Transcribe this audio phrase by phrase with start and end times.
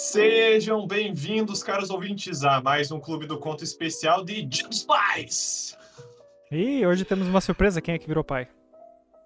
[0.00, 5.76] Sejam bem-vindos, caros ouvintes, a mais um Clube do Conto especial de Dia dos Pais.
[6.52, 7.82] E hoje temos uma surpresa.
[7.82, 8.46] Quem é que virou pai?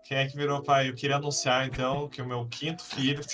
[0.03, 0.89] Quem é que virou pai?
[0.89, 3.21] Eu queria anunciar, então, que o meu quinto filho...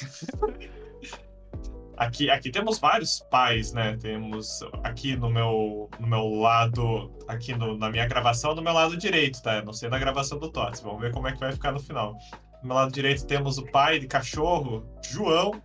[1.96, 3.96] Aqui, aqui temos vários pais, né?
[4.00, 8.96] Temos aqui no meu, no meu lado, aqui no, na minha gravação, no meu lado
[8.96, 9.62] direito, tá?
[9.62, 10.80] Não sei na gravação do Tots.
[10.80, 12.16] Vamos ver como é que vai ficar no final.
[12.62, 15.60] No meu lado direito temos o pai de cachorro, João.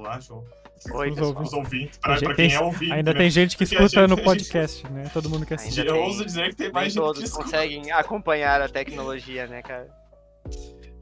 [0.00, 0.44] Lá, João.
[0.94, 2.92] Oi, Os ouvintes, pra, gente- pra quem tem- é ouvinte.
[2.92, 3.18] Ainda né?
[3.18, 5.10] tem gente que Porque escuta gente- no a gente- podcast, né?
[5.12, 5.78] Todo mundo que assiste.
[5.86, 7.44] Eu ouso dizer que tem Nem mais gente que todos escuta.
[7.44, 9.88] conseguem acompanhar a tecnologia, né, cara?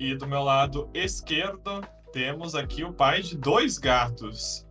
[0.01, 1.81] E do meu lado esquerdo
[2.13, 4.67] temos aqui o pai de dois gatos.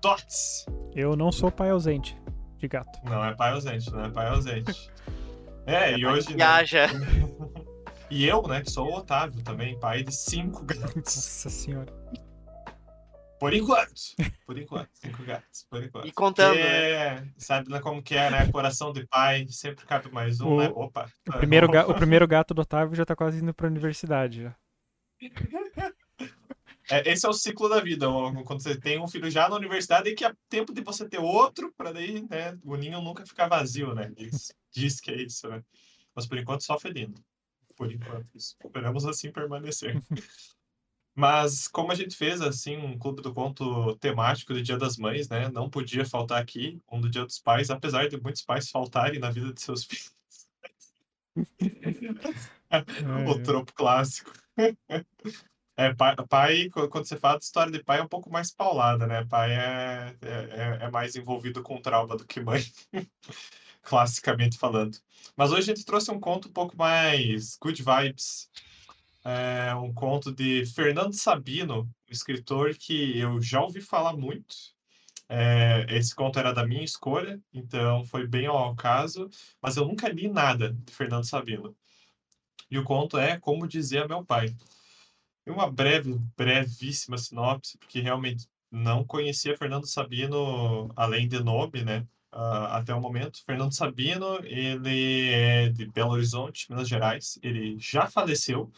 [0.00, 0.64] Tots.
[0.94, 2.16] Eu não sou pai ausente
[2.58, 2.98] de gato.
[3.04, 4.90] Não é pai ausente, não é pai ausente.
[5.64, 6.30] É, e hoje.
[6.30, 6.86] né, Viaja.
[8.10, 10.94] E eu, né, que sou o Otávio também, pai de cinco gatos.
[10.96, 12.01] Nossa senhora.
[13.42, 13.92] Por enquanto.
[14.46, 14.88] Por enquanto.
[14.92, 16.06] Cinco gatos, por enquanto.
[16.06, 17.32] E contando, Porque, né?
[17.36, 18.48] Sabe né, como que é, né?
[18.52, 20.70] Coração de pai, sempre cabe mais um, O- né?
[20.72, 21.10] Opa.
[21.28, 24.42] O primeiro, ga- o primeiro gato do Otávio já tá quase indo pra universidade.
[24.44, 24.56] Já.
[26.88, 28.06] É, esse é o ciclo da vida.
[28.44, 31.18] Quando você tem um filho já na universidade, e que é tempo de você ter
[31.18, 34.08] outro, para daí, né, o ninho nunca ficar vazio, né?
[34.16, 35.64] Diz, diz que é isso, né?
[36.14, 37.14] Mas por enquanto só felino.
[37.76, 38.54] Por enquanto, isso.
[38.64, 40.00] Esperamos assim permanecer.
[41.14, 45.28] Mas como a gente fez assim um clube do conto temático do Dia das Mães,
[45.28, 45.50] né?
[45.50, 49.30] Não podia faltar aqui um do Dia dos Pais, apesar de muitos pais faltarem na
[49.30, 50.12] vida de seus filhos.
[53.28, 54.32] o tropo clássico.
[55.76, 58.50] É, pai, pai, qu- quando você fala de história de pai, é um pouco mais
[58.52, 59.24] paulada, né?
[59.24, 62.62] Pai é, é, é mais envolvido com trauma do que mãe,
[63.82, 64.98] classicamente falando.
[65.36, 68.50] Mas hoje a gente trouxe um conto um pouco mais good vibes.
[69.24, 74.54] É um conto de Fernando Sabino, um escritor que eu já ouvi falar muito.
[75.28, 79.30] É, esse conto era da minha escolha, então foi bem ao caso,
[79.62, 81.74] mas eu nunca li nada de Fernando Sabino.
[82.70, 84.54] E o conto é Como Dizia Meu Pai.
[85.46, 92.06] E uma breve, brevíssima sinopse, porque realmente não conhecia Fernando Sabino além de nome, né?
[92.32, 93.44] ah, até o momento.
[93.44, 97.38] Fernando Sabino, ele é de Belo Horizonte, Minas Gerais.
[97.42, 98.72] Ele já faleceu.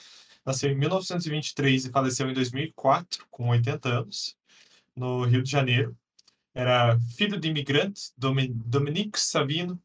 [0.44, 4.36] Nasceu em 1923 e faleceu em 2004, com 80 anos,
[4.94, 5.96] no Rio de Janeiro.
[6.54, 9.80] Era filho de imigrante, Domi- Dominique Sabino,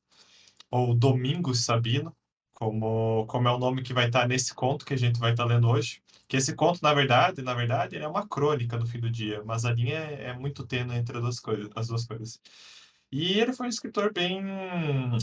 [0.71, 2.15] ou Domingos Sabino,
[2.53, 5.45] como, como é o nome que vai estar nesse conto que a gente vai estar
[5.45, 6.01] lendo hoje.
[6.27, 9.65] Que esse conto, na verdade, na verdade, é uma crônica do fim do dia, mas
[9.65, 12.39] a linha é, é muito tênue entre as duas coisas, as duas coisas.
[13.11, 14.43] E ele foi um escritor bem,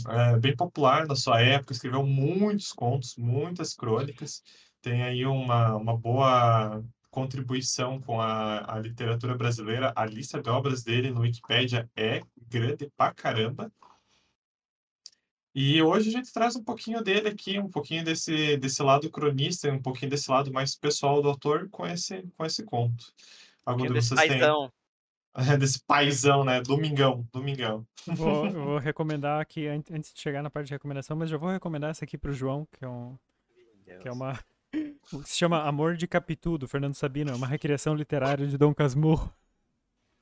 [0.09, 4.43] é, bem popular na sua época, escreveu muitos contos, muitas crônicas,
[4.87, 6.81] tem aí uma, uma boa
[7.11, 9.91] contribuição com a, a literatura brasileira.
[9.95, 13.69] A lista de obras dele no Wikipédia é grande pra caramba.
[15.53, 19.69] E hoje a gente traz um pouquinho dele aqui, um pouquinho desse, desse lado cronista,
[19.71, 23.11] um pouquinho desse lado mais pessoal do autor com esse, com esse conto.
[23.65, 24.71] Algum de vocês tem paizão.
[25.59, 26.61] desse paizão, né?
[26.61, 27.85] Domingão, domingão.
[28.05, 31.49] Vou, vou recomendar aqui, an- antes de chegar na parte de recomendação, mas já vou
[31.49, 33.17] recomendar essa aqui pro João, que é, um,
[33.99, 34.39] que é uma.
[35.25, 37.31] Se chama Amor de Capitu, do Fernando Sabino.
[37.31, 39.33] É uma recriação literária de Dom Casmurro.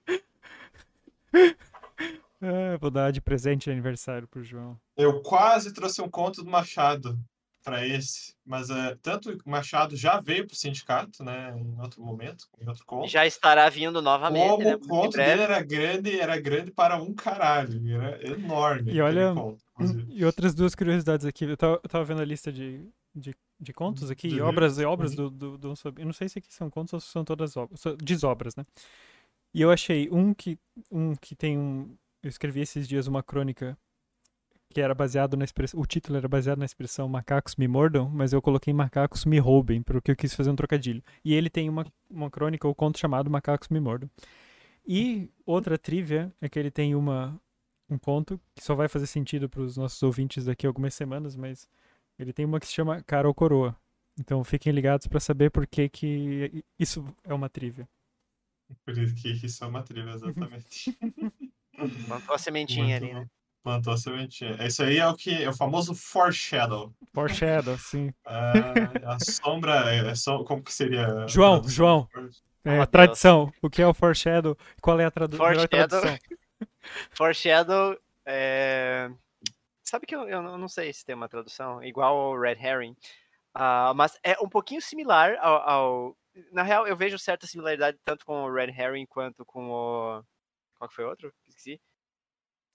[2.42, 4.80] É, vou dar de presente de aniversário pro João.
[4.96, 7.18] Eu quase trouxe um conto do Machado
[7.64, 11.56] para esse, mas é, tanto o Machado já veio para o sindicato, né?
[11.58, 13.08] Em outro momento, em outro conto.
[13.08, 14.76] Já estará vindo novamente, Como né?
[14.76, 18.94] o conto dele era grande, era grande para um caralho, era enorme.
[18.94, 19.66] E olha, conto.
[20.10, 21.46] E outras duas curiosidades aqui.
[21.46, 24.78] Eu tava, eu tava vendo a lista de, de, de contos aqui, De e obras,
[24.78, 26.02] e obras do, do, do Sabino.
[26.02, 27.82] Eu não sei se aqui são contos ou se são todas obras.
[28.04, 28.66] Desobras, né?
[29.54, 30.60] E eu achei um que,
[30.92, 31.96] um que tem um.
[32.22, 33.78] Eu escrevi esses dias uma crônica
[34.70, 35.80] que era baseado na expressão.
[35.80, 39.82] O título era baseado na expressão macacos me mordam, mas eu coloquei macacos me roubem,
[39.82, 41.02] porque eu quis fazer um trocadilho.
[41.24, 44.10] E ele tem uma, uma crônica ou conto chamado Macacos me mordam.
[44.86, 47.40] E outra trivia é que ele tem uma,
[47.90, 51.36] um conto que só vai fazer sentido para os nossos ouvintes daqui a algumas semanas,
[51.36, 51.70] mas
[52.18, 53.76] ele tem uma que se chama Cara ou Coroa.
[54.20, 57.88] Então fiquem ligados para saber por que, que isso é uma trivia.
[58.84, 60.98] Por isso que isso é uma trilha, exatamente.
[62.08, 63.30] Plantou a sementinha Muito ali, né?
[63.62, 64.58] Plantou a sementinha.
[64.66, 66.94] Isso aí é o que é o famoso foreshadow.
[67.14, 68.14] Foreshadow, sim.
[68.26, 68.62] Ah,
[69.06, 71.06] a sombra, é, é só, como que seria?
[71.24, 71.76] a João, tradução?
[71.76, 72.10] João.
[72.64, 72.88] É, Deus.
[72.90, 73.54] tradição.
[73.62, 74.58] O que é o foreshadow?
[74.82, 75.68] Qual é a tradu Foreshadow.
[75.68, 76.18] tradução?
[77.12, 79.12] Foreshadow é...
[79.86, 82.96] Sabe que eu, eu não sei se tem uma tradução igual ao Red Herring,
[83.54, 86.18] ah, mas é um pouquinho similar ao, ao
[86.52, 90.24] na real, eu vejo certa similaridade tanto com o Red Herring quanto com o.
[90.78, 91.32] Qual que foi o outro?
[91.48, 91.80] Esqueci.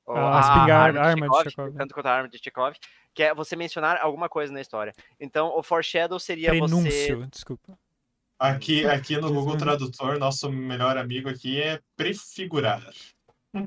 [0.07, 1.77] O- Ah, a espingarda, arma a arma de Chekhov, Chekhov.
[1.77, 2.77] Tanto quanto a arma de Chekhov,
[3.13, 4.95] que é você mencionar alguma coisa na história.
[5.19, 6.59] Então, o foreshadow seria você.
[7.09, 7.79] Prenúncio, desculpa.
[8.39, 9.59] Aqui, aqui no Google.
[9.59, 12.83] Tradutor, nosso melhor amigo aqui é prefigurar.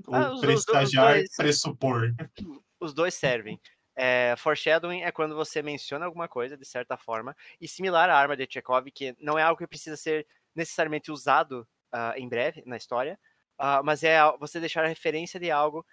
[0.08, 1.36] Ou Ah, os prestagiar, dois.
[1.36, 2.12] pressupor.
[2.84, 3.60] Os dois servem.
[3.96, 8.36] É, foreshadowing é quando você menciona alguma coisa, de certa forma, e similar à arma
[8.36, 12.76] de Chekhov, que não é algo que precisa ser necessariamente usado ah, em breve na
[12.76, 13.18] história,
[13.58, 15.86] ah, mas é você deixar a referência de algo,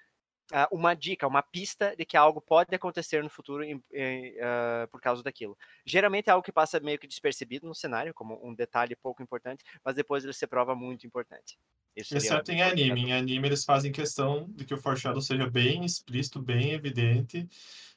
[0.70, 5.00] uma dica, uma pista de que algo pode acontecer no futuro em- em, ah, por
[5.00, 5.56] causa daquilo.
[5.84, 9.64] Geralmente é algo que passa meio que despercebido no cenário, como um detalhe pouco importante,
[9.84, 11.58] mas depois ele se prova muito importante.
[11.96, 13.00] Isso Exceto em anime.
[13.00, 17.48] Em anime eles fazem questão de que o foreshadow seja bem explícito, bem evidente,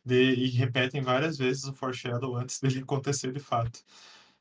[0.06, 3.80] de- e repetem várias vezes o foreshadow antes dele acontecer de fato.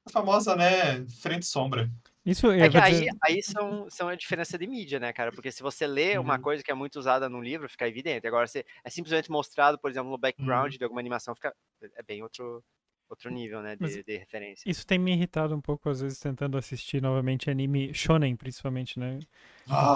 [0.05, 1.91] A famosa, né, frente sombra.
[2.25, 5.33] Isso eu É que aí, dizer- aí são, são a diferença de mídia, né, cara?
[5.33, 6.39] Porque se você lê uma Uhum.
[6.39, 8.27] coisa que é muito usada num livro, fica evidente.
[8.27, 11.55] Agora, se é simplesmente mostrado, por exemplo, no background de alguma animação, fica
[11.97, 12.65] é bem outro,
[13.13, 14.69] outro nível, né, de, de referência.
[14.69, 19.19] Isso tem me irritado um pouco, às vezes, tentando assistir novamente anime shonen, principalmente, né?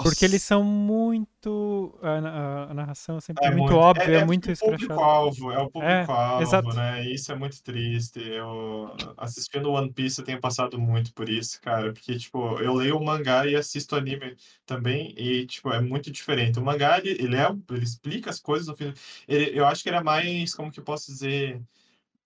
[0.02, 1.98] Porque eles são muito.
[2.02, 4.78] A, a- a narração sempre é, muito, óbvia, é, muito o escrachada.
[4.78, 7.04] público-alvo, é o público-alvo, né?
[7.10, 8.20] Isso é muito triste.
[8.20, 11.92] Eu, assistindo One Piece, eu tenho passado muito por isso, cara.
[11.92, 16.58] Porque, tipo, eu leio o mangá e assisto anime também, e, tipo, é muito diferente.
[16.58, 18.92] O mangá, ele, ele, é, ele explica as coisas no fim.
[19.26, 21.60] Ele, eu acho que ele é mais, como que eu posso dizer...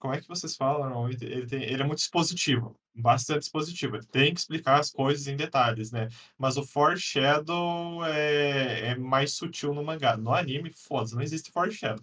[0.01, 1.09] Como é que vocês falam?
[1.09, 3.97] Ele, tem, ele é muito expositivo, bastante expositivo.
[3.97, 6.09] Ele tem que explicar as coisas em detalhes, né?
[6.39, 10.17] Mas o foreshadow é, é mais sutil no mangá.
[10.17, 12.03] No anime, foda-se, não existe foreshadow.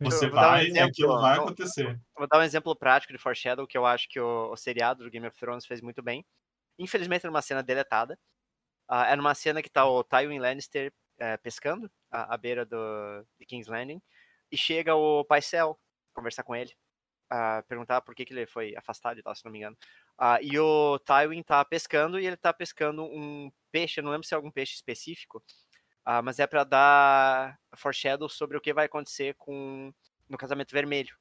[0.00, 2.00] Você um vai, exemplo, aquilo vai acontecer.
[2.16, 5.10] Vou dar um exemplo prático de Foreshadow que eu acho que o, o seriado do
[5.10, 6.24] Game of Thrones fez muito bem.
[6.78, 8.18] Infelizmente, numa cena deletada.
[8.88, 12.76] Ah, é numa cena que tá o Tywin Lannister eh, pescando à, à beira do,
[13.38, 14.02] de King's Landing.
[14.50, 15.78] E chega o Paisel
[16.12, 16.72] conversar com ele.
[17.30, 19.76] ah, perguntar por que, que ele foi afastado e tal, se não me engano.
[20.18, 24.26] Ah, e o Tywin tá pescando e ele tá pescando um peixe, eu não lembro
[24.26, 25.42] se é algum peixe específico,
[26.04, 29.92] ah, mas é para dar foreshadow sobre o que vai acontecer com
[30.28, 31.16] no Casamento Vermelho.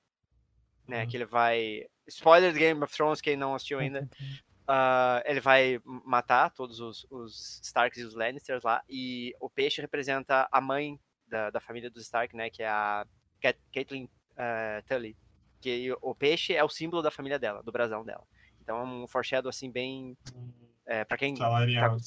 [0.87, 1.09] Né, Uhum.
[1.09, 1.87] que ele vai.
[2.07, 4.09] Spoiler de Game of Thrones, quem não assistiu ainda.
[4.67, 8.83] ah, ele vai matar todos os, os Starks e os Lannisters lá.
[8.89, 12.49] E o peixe representa a mãe da, da família dos Stark, né?
[12.49, 13.05] Que é a
[13.39, 15.15] Cat- Catelyn eh, Tully.
[15.59, 18.23] Que o peixe é o símbolo da família dela, do brasão dela.
[18.61, 20.17] Então é um foreshadow assim bem.
[20.83, 21.97] É, para quem tá Salarial,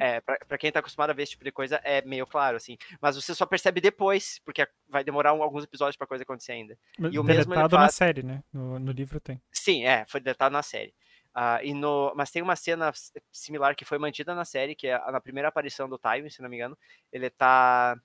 [0.00, 2.56] é, pra, pra quem tá acostumado a ver esse tipo de coisa, é meio claro,
[2.56, 2.76] assim.
[3.00, 6.76] Mas você só percebe depois, porque vai demorar um- alguns episódios pra coisa acontecer ainda.
[6.98, 8.42] E o mesmo Deletado na faz- série, né?
[8.52, 9.40] No, no livro tem.
[9.52, 10.94] Sim, é, foi deletado na série.
[11.34, 12.90] Ah, e no, mas tem uma cena
[13.30, 16.42] similar que foi mantida na série, que é a- na primeira aparição do Tywin, se
[16.42, 16.76] não me engano.
[17.12, 17.96] Ele tá.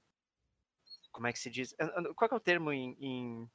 [1.11, 1.73] Como é que se diz?
[2.15, 3.49] Qual que é o termo em, em,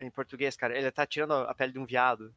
[0.00, 0.76] em português, cara?
[0.76, 2.34] Ele tá tirando a pele de um viado.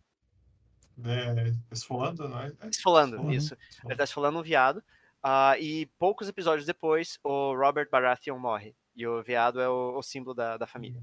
[1.04, 2.48] É, esfolando, não é?
[2.60, 3.32] É, Esfolando, Esfolando.
[3.32, 3.54] isso.
[3.54, 3.98] Ele esfolando.
[3.98, 4.84] tá esfolando um viado.
[5.24, 8.76] ah, e poucos episódios depois, o Robert Baratheon morre.
[8.96, 11.02] E o veado é o, o símbolo da, da família.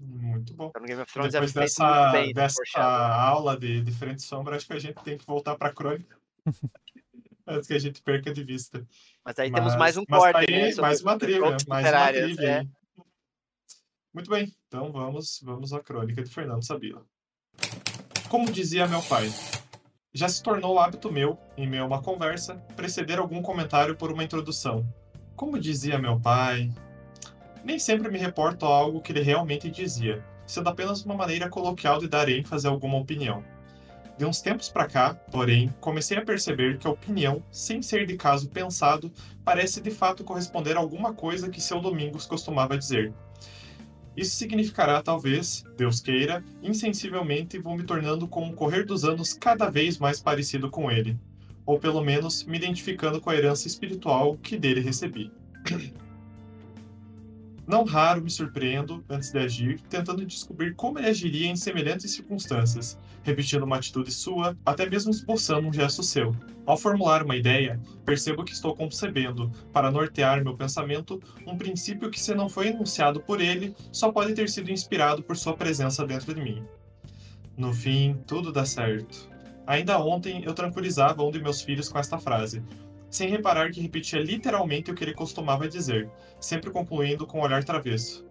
[0.00, 0.72] Muito bom.
[0.82, 4.78] Então Thrones Depois é dessa, bem dessa aula de, de frente sombra, acho que a
[4.78, 6.16] gente tem que voltar para a crônica.
[7.46, 8.86] Antes que a gente perca de vista.
[9.24, 10.74] Mas aí temos mais um mas corte, tá aí, né?
[10.80, 12.79] mais uma trilha, mais uma trilha é.
[14.12, 17.06] Muito bem, então vamos, vamos à crônica de Fernando Sabila.
[18.28, 19.32] Como dizia meu pai,
[20.12, 24.24] já se tornou hábito meu, em meio a uma conversa, preceder algum comentário por uma
[24.24, 24.84] introdução.
[25.36, 26.72] Como dizia meu pai.
[27.62, 32.00] Nem sempre me reporto a algo que ele realmente dizia, sendo apenas uma maneira coloquial
[32.00, 33.44] de dar ênfase a alguma opinião.
[34.18, 38.16] De uns tempos pra cá, porém, comecei a perceber que a opinião, sem ser de
[38.16, 39.12] caso pensado,
[39.44, 43.14] parece de fato corresponder a alguma coisa que seu Domingos costumava dizer.
[44.16, 49.70] Isso significará, talvez, Deus queira, insensivelmente vou me tornando com o correr dos anos cada
[49.70, 51.18] vez mais parecido com ele,
[51.64, 55.32] ou pelo menos me identificando com a herança espiritual que dele recebi.
[57.70, 62.98] Não raro me surpreendo, antes de agir, tentando descobrir como ele agiria em semelhantes circunstâncias,
[63.22, 66.34] repetindo uma atitude sua, até mesmo esboçando um gesto seu.
[66.66, 72.18] Ao formular uma ideia, percebo que estou concebendo, para nortear meu pensamento, um princípio que,
[72.18, 76.34] se não foi enunciado por ele, só pode ter sido inspirado por sua presença dentro
[76.34, 76.64] de mim.
[77.56, 79.30] No fim, tudo dá certo.
[79.64, 82.64] Ainda ontem eu tranquilizava um de meus filhos com esta frase,
[83.10, 86.08] sem reparar que repetia literalmente o que ele costumava dizer,
[86.40, 88.24] sempre concluindo com um olhar travesso.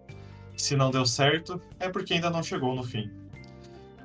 [0.56, 3.10] Se não deu certo, é porque ainda não chegou no fim.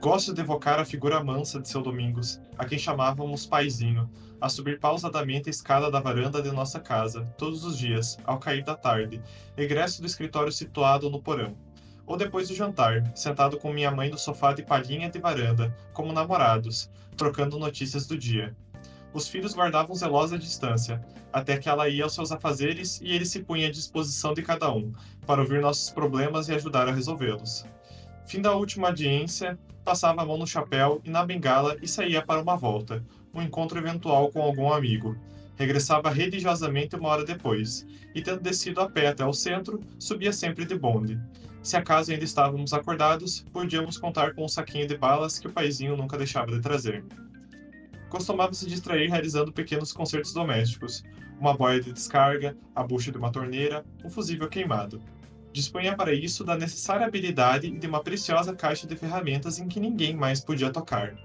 [0.02, 4.80] Gosto de evocar a figura mansa de seu Domingos, a quem chamávamos paizinho, a subir
[4.80, 9.22] pausadamente a escada da varanda de nossa casa, todos os dias, ao cair da tarde,
[9.58, 11.58] egresso do escritório situado no porão.
[12.06, 16.14] Ou depois do jantar, sentado com minha mãe no sofá de palhinha de varanda, como
[16.14, 18.56] namorados, trocando notícias do dia.
[19.16, 23.40] Os filhos guardavam zelosa distância, até que ela ia aos seus afazeres e ele se
[23.40, 24.92] punha à disposição de cada um,
[25.26, 27.64] para ouvir nossos problemas e ajudar a resolvê-los.
[28.28, 32.42] Fim da última audiência, passava a mão no chapéu e na bengala e saía para
[32.42, 33.02] uma volta,
[33.34, 35.16] um encontro eventual com algum amigo.
[35.56, 40.66] Regressava religiosamente uma hora depois, e tendo descido a pé até o centro, subia sempre
[40.66, 41.18] de bonde.
[41.64, 45.96] Se acaso ainda estávamos acordados, podíamos contar com um saquinho de balas que o paizinho
[45.96, 47.02] nunca deixava de trazer.
[48.10, 51.04] Costumava se distrair realizando pequenos concertos domésticos,
[51.40, 55.02] uma boia de descarga, a bucha de uma torneira, um fusível queimado.
[55.52, 59.80] Dispunha para isso da necessária habilidade e de uma preciosa caixa de ferramentas em que
[59.80, 61.16] ninguém mais podia tocar.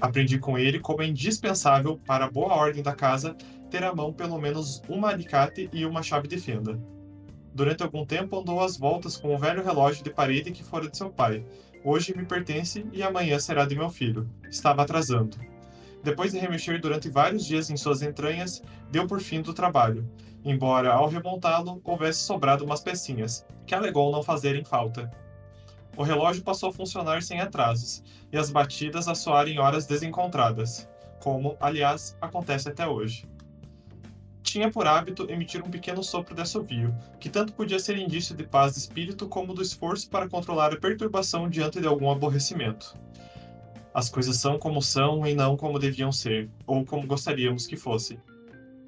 [0.00, 3.36] Aprendi com ele como é indispensável para a boa ordem da casa
[3.70, 6.78] ter à mão pelo menos um alicate e uma chave de fenda.
[7.54, 10.96] Durante algum tempo andou às voltas com o velho relógio de parede que fora de
[10.96, 11.44] seu pai.
[11.84, 14.28] Hoje me pertence e amanhã será de meu filho.
[14.48, 15.36] Estava atrasando.
[16.02, 20.08] Depois de remexer durante vários dias em suas entranhas, deu por fim do trabalho,
[20.44, 25.10] embora ao remontá-lo houvesse sobrado umas pecinhas, que alegou não fazerem falta.
[25.96, 30.88] O relógio passou a funcionar sem atrasos, e as batidas a soar em horas desencontradas,
[31.20, 33.28] como, aliás, acontece até hoje.
[34.42, 38.42] Tinha por hábito emitir um pequeno sopro de assovio, que tanto podia ser indício de
[38.42, 42.94] paz de espírito como do esforço para controlar a perturbação diante de algum aborrecimento.
[43.94, 48.18] As coisas são como são e não como deviam ser, ou como gostaríamos que fosse.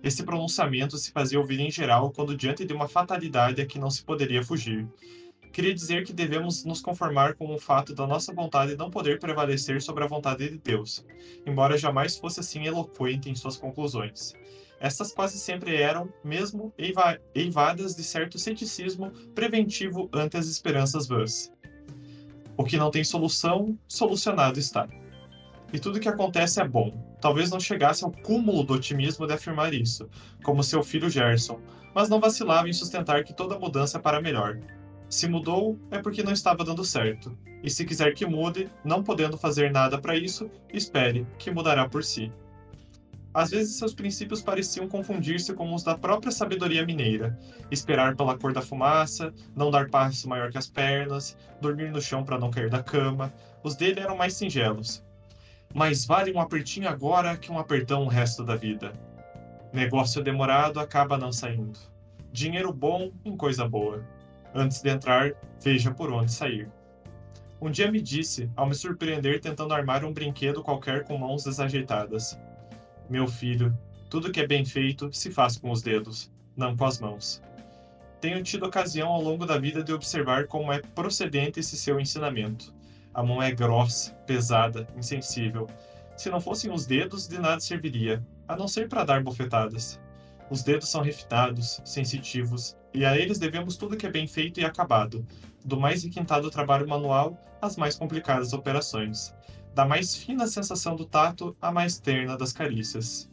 [0.02, 3.90] Esse pronunciamento se fazia ouvir em geral quando diante de uma fatalidade a que não
[3.90, 4.87] se poderia fugir,
[5.54, 9.80] queria dizer que devemos nos conformar com o fato da nossa vontade não poder prevalecer
[9.80, 11.06] sobre a vontade de Deus,
[11.46, 14.34] embora jamais fosse assim eloquente em suas conclusões.
[14.80, 16.73] Estas quase sempre eram, mesmo,
[17.34, 21.53] eivadas de certo ceticismo preventivo ante as esperanças vãs.
[22.56, 24.88] O que não tem solução, solucionado está.
[25.73, 27.16] E tudo que acontece é bom.
[27.20, 30.08] Talvez não chegasse ao cúmulo do otimismo de afirmar isso,
[30.42, 31.58] como seu filho Gerson,
[31.94, 34.58] mas não vacilava em sustentar que toda mudança é para melhor,
[35.08, 37.37] se mudou, é porque não estava dando certo.
[37.62, 42.02] E se quiser que mude, não podendo fazer nada para isso, espere, que mudará por
[42.02, 42.32] si.
[43.35, 47.37] Às vezes seus princípios pareciam confundir-se com os da própria sabedoria mineira.
[47.69, 52.23] Esperar pela cor da fumaça, não dar passo maior que as pernas, dormir no chão
[52.25, 53.35] para não cair da cama.
[53.64, 55.05] Os dele eram mais singelos.
[55.75, 58.93] Mais vale um apertinho agora que um apertão o resto da vida.
[59.73, 61.76] Negócio demorado acaba não saindo.
[62.31, 64.05] Dinheiro bom em coisa boa.
[64.55, 66.71] Antes de entrar, veja por onde sair.
[67.61, 72.38] Um dia me disse, ao me surpreender tentando armar um brinquedo qualquer com mãos desajeitadas:
[73.08, 73.76] Meu filho,
[74.08, 77.42] tudo que é bem feito se faz com os dedos, não com as mãos.
[78.18, 82.73] Tenho tido ocasião ao longo da vida de observar como é procedente esse seu ensinamento.
[83.12, 85.68] A mão é grossa, pesada, insensível.
[86.16, 90.00] Se não fossem os dedos, de nada serviria, a não ser para dar bofetadas.
[90.49, 94.64] Os dedos são refinados, sensitivos, e a eles devemos tudo que é bem feito e
[94.64, 95.26] acabado,
[95.62, 99.34] do mais requintado trabalho manual às mais complicadas operações,
[99.75, 103.28] da mais fina sensação do tato à mais terna das carícias.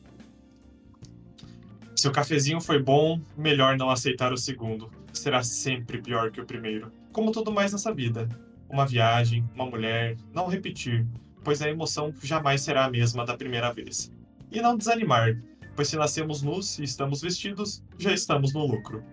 [1.95, 4.91] Se o cafezinho foi bom, melhor não aceitar o segundo.
[5.13, 6.91] Será sempre pior que o primeiro.
[7.11, 8.27] Como tudo mais nessa vida.
[8.67, 11.05] Uma viagem, uma mulher, não repetir,
[11.43, 14.11] pois a emoção jamais será a mesma da primeira vez.
[14.51, 15.39] E não desanimar,
[15.75, 19.03] pois se nascemos nus e estamos vestidos, já estamos no lucro.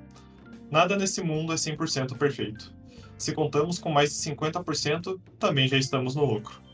[0.70, 2.72] Nada nesse mundo é 100% perfeito.
[3.18, 6.67] Se contamos com mais de 50%, também já estamos no lucro.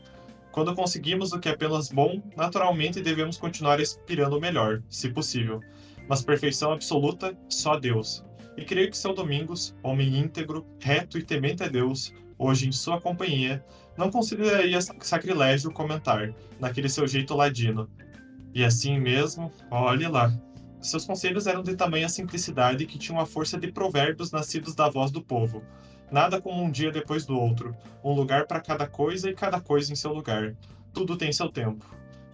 [0.55, 5.59] Quando conseguimos o que é apenas bom, naturalmente devemos continuar aspirando o melhor, se possível.
[6.07, 8.23] Mas perfeição absoluta, só Deus.
[8.55, 13.01] E creio que seu Domingos, homem íntegro, reto e temente a Deus, hoje em sua
[13.01, 13.65] companhia,
[13.97, 17.89] não consideraria sacrilégio comentar, naquele seu jeito ladino.
[18.53, 20.31] E assim mesmo, olhe lá,
[20.79, 25.11] seus conselhos eram de tamanha simplicidade que tinham a força de provérbios nascidos da voz
[25.11, 25.61] do povo.
[26.11, 29.91] Nada como um dia depois do outro, um lugar para cada coisa e cada coisa
[29.91, 30.55] em seu lugar.
[30.93, 31.85] Tudo tem seu tempo.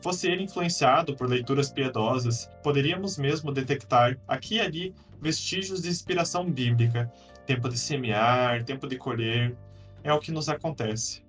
[0.01, 6.49] Fosse ele influenciado por leituras piedosas, poderíamos mesmo detectar, aqui e ali, vestígios de inspiração
[6.49, 7.11] bíblica.
[7.45, 9.55] Tempo de semear, tempo de colher.
[10.03, 11.23] É o que nos acontece.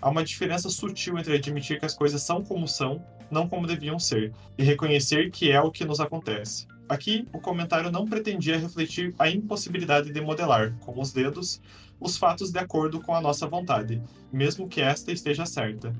[0.00, 3.98] Há uma diferença sutil entre admitir que as coisas são como são não como deviam
[3.98, 6.66] ser, e reconhecer que é o que nos acontece.
[6.88, 11.60] Aqui, o comentário não pretendia refletir a impossibilidade de modelar, com os dedos,
[11.98, 15.94] os fatos de acordo com a nossa vontade, mesmo que esta esteja certa.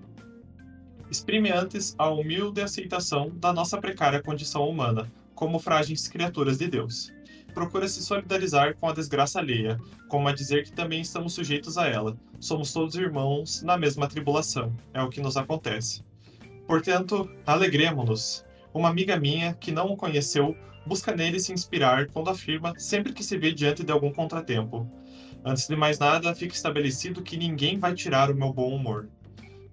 [1.11, 7.13] Exprime antes a humilde aceitação da nossa precária condição humana, como frágeis criaturas de Deus.
[7.55, 11.87] Procura se solidarizar com a desgraça alheia, como a dizer que também estamos sujeitos a
[11.87, 12.17] ela.
[12.41, 14.75] Somos todos irmãos na mesma tribulação.
[14.93, 16.03] É o que nos acontece.
[16.67, 18.45] Portanto, alegremo-nos.
[18.73, 23.25] Uma amiga minha, que não o conheceu, busca nele se inspirar quando afirma sempre que
[23.25, 24.89] se vê diante de algum contratempo.
[25.45, 29.09] Antes de mais nada, fica estabelecido que ninguém vai tirar o meu bom humor.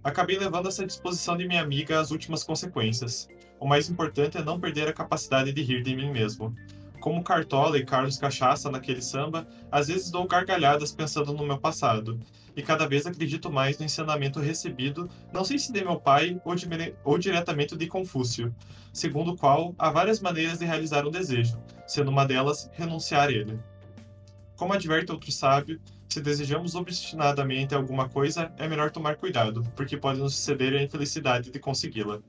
[0.04, 3.30] Acabei levando essa disposição de minha amiga às últimas consequências.
[3.60, 6.56] O mais importante é não perder a capacidade de rir de mim mesmo.
[7.02, 12.20] Como Cartola e Carlos Cachaça naquele samba, às vezes dou gargalhadas pensando no meu passado,
[12.56, 16.54] e cada vez acredito mais no ensinamento recebido, não sei se de meu pai ou,
[16.54, 16.68] de,
[17.04, 18.56] ou diretamente de Confúcio,
[18.94, 23.32] segundo o qual há várias maneiras de realizar um desejo, sendo uma delas renunciar a
[23.32, 23.60] ele.
[24.56, 30.20] Como adverte outro sábio, se desejamos obstinadamente alguma coisa, é melhor tomar cuidado, porque pode
[30.20, 32.20] nos ceder a infelicidade de consegui-la.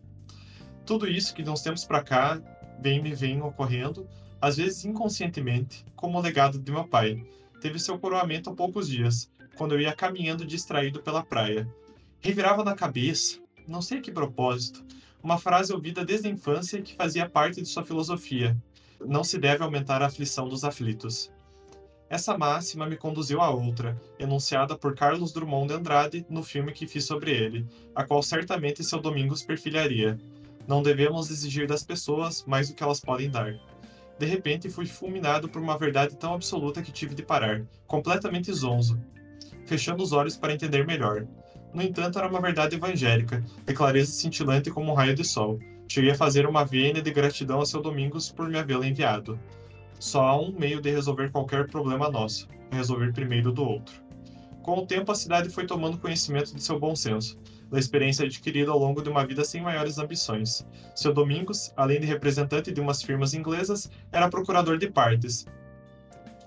[0.86, 2.40] Tudo isso que de uns tempos para cá
[2.80, 4.08] vem me vem ocorrendo,
[4.42, 7.24] às vezes inconscientemente, como o legado de meu pai.
[7.60, 11.72] Teve seu coroamento há poucos dias, quando eu ia caminhando distraído pela praia.
[12.18, 14.84] Revirava na cabeça, não sei a que propósito,
[15.22, 18.56] uma frase ouvida desde a infância que fazia parte de sua filosofia:
[19.06, 21.30] Não se deve aumentar a aflição dos aflitos.
[22.10, 26.88] Essa máxima me conduziu a outra, enunciada por Carlos Drummond de Andrade no filme que
[26.88, 30.18] fiz sobre ele, a qual certamente seu Domingos perfilharia.
[30.66, 33.71] Não devemos exigir das pessoas mais do que elas podem dar.
[34.18, 39.00] De repente, fui fulminado por uma verdade tão absoluta que tive de parar, completamente zonzo,
[39.66, 41.26] fechando os olhos para entender melhor.
[41.72, 45.58] No entanto, era uma verdade evangélica, de clareza cintilante como um raio de sol.
[45.88, 49.38] Cheguei a fazer uma vênia de gratidão a seu Domingos por me havê-la enviado.
[49.98, 54.02] Só há um meio de resolver qualquer problema nosso: resolver primeiro do outro.
[54.62, 57.38] Com o tempo, a cidade foi tomando conhecimento de seu bom senso,
[57.72, 60.66] da experiência adquirida ao longo de uma vida sem maiores ambições.
[60.94, 65.46] Seu Domingos, além de representante de umas firmas inglesas, era procurador de partes.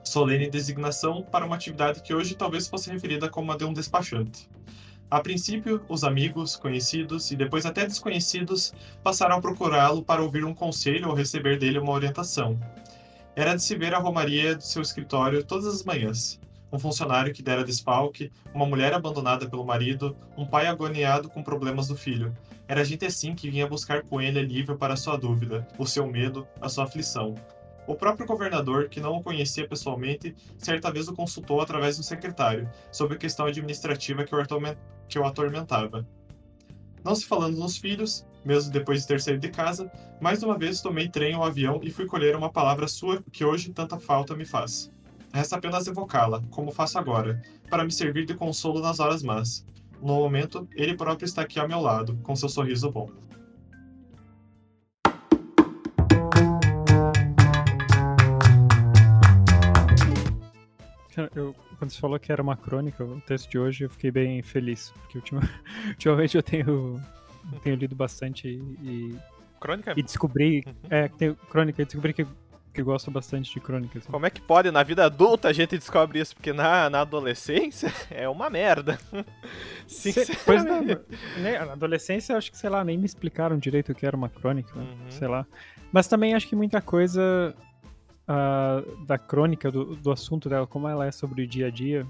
[0.04, 4.48] Solene designação para uma atividade que hoje talvez fosse referida como a de um despachante.
[5.10, 8.72] A princípio, os amigos, conhecidos e depois até desconhecidos
[9.04, 12.60] passaram a procurá-lo para ouvir um conselho ou receber dele uma orientação.
[13.36, 16.40] Era de se ver a romaria do seu escritório todas as manhãs
[16.72, 21.88] um funcionário que dera desfalque, uma mulher abandonada pelo marido, um pai agoniado com problemas
[21.88, 22.36] do filho.
[22.68, 26.48] Era gente assim que vinha buscar com ele alívio para sua dúvida, o seu medo,
[26.60, 27.36] a sua aflição.
[27.88, 32.68] O próprio governador, que não o conhecia pessoalmente, certa vez o consultou através do secretário,
[32.92, 36.06] sobre questão administrativa que o atormentava.
[37.04, 40.82] Não se falando nos filhos, mesmo depois de ter saído de casa, mais uma vez
[40.82, 44.46] tomei trem ou avião e fui colher uma palavra sua que hoje tanta falta me
[44.46, 44.92] faz.
[45.34, 49.66] Resta apenas evocá-la, como faço agora, para me servir de consolo nas horas más.
[50.02, 53.10] No momento, ele próprio está aqui ao meu lado, com seu sorriso bom.
[61.34, 64.42] Eu, quando você falou que era uma crônica, o texto de hoje, eu fiquei bem
[64.42, 65.42] feliz, porque ultima,
[65.88, 67.02] ultimamente eu tenho,
[67.64, 69.16] tenho lido bastante e,
[69.60, 69.94] crônica?
[69.96, 70.74] e descobri, uhum.
[70.90, 72.26] é, tenho, crônica, e descobri que
[72.76, 74.04] que gosto bastante de crônicas.
[74.04, 74.12] Assim.
[74.12, 74.70] Como é que pode?
[74.70, 79.00] Na vida adulta a gente descobre isso, porque na, na adolescência é uma merda.
[79.88, 80.14] Sim,
[80.46, 83.96] pois não, né, na adolescência eu acho que, sei lá, nem me explicaram direito o
[83.96, 85.10] que era uma crônica, uhum.
[85.10, 85.48] sei lá.
[85.92, 87.56] Mas também acho que muita coisa
[88.28, 92.06] uh, da crônica, do, do assunto dela, como ela é sobre o dia a dia,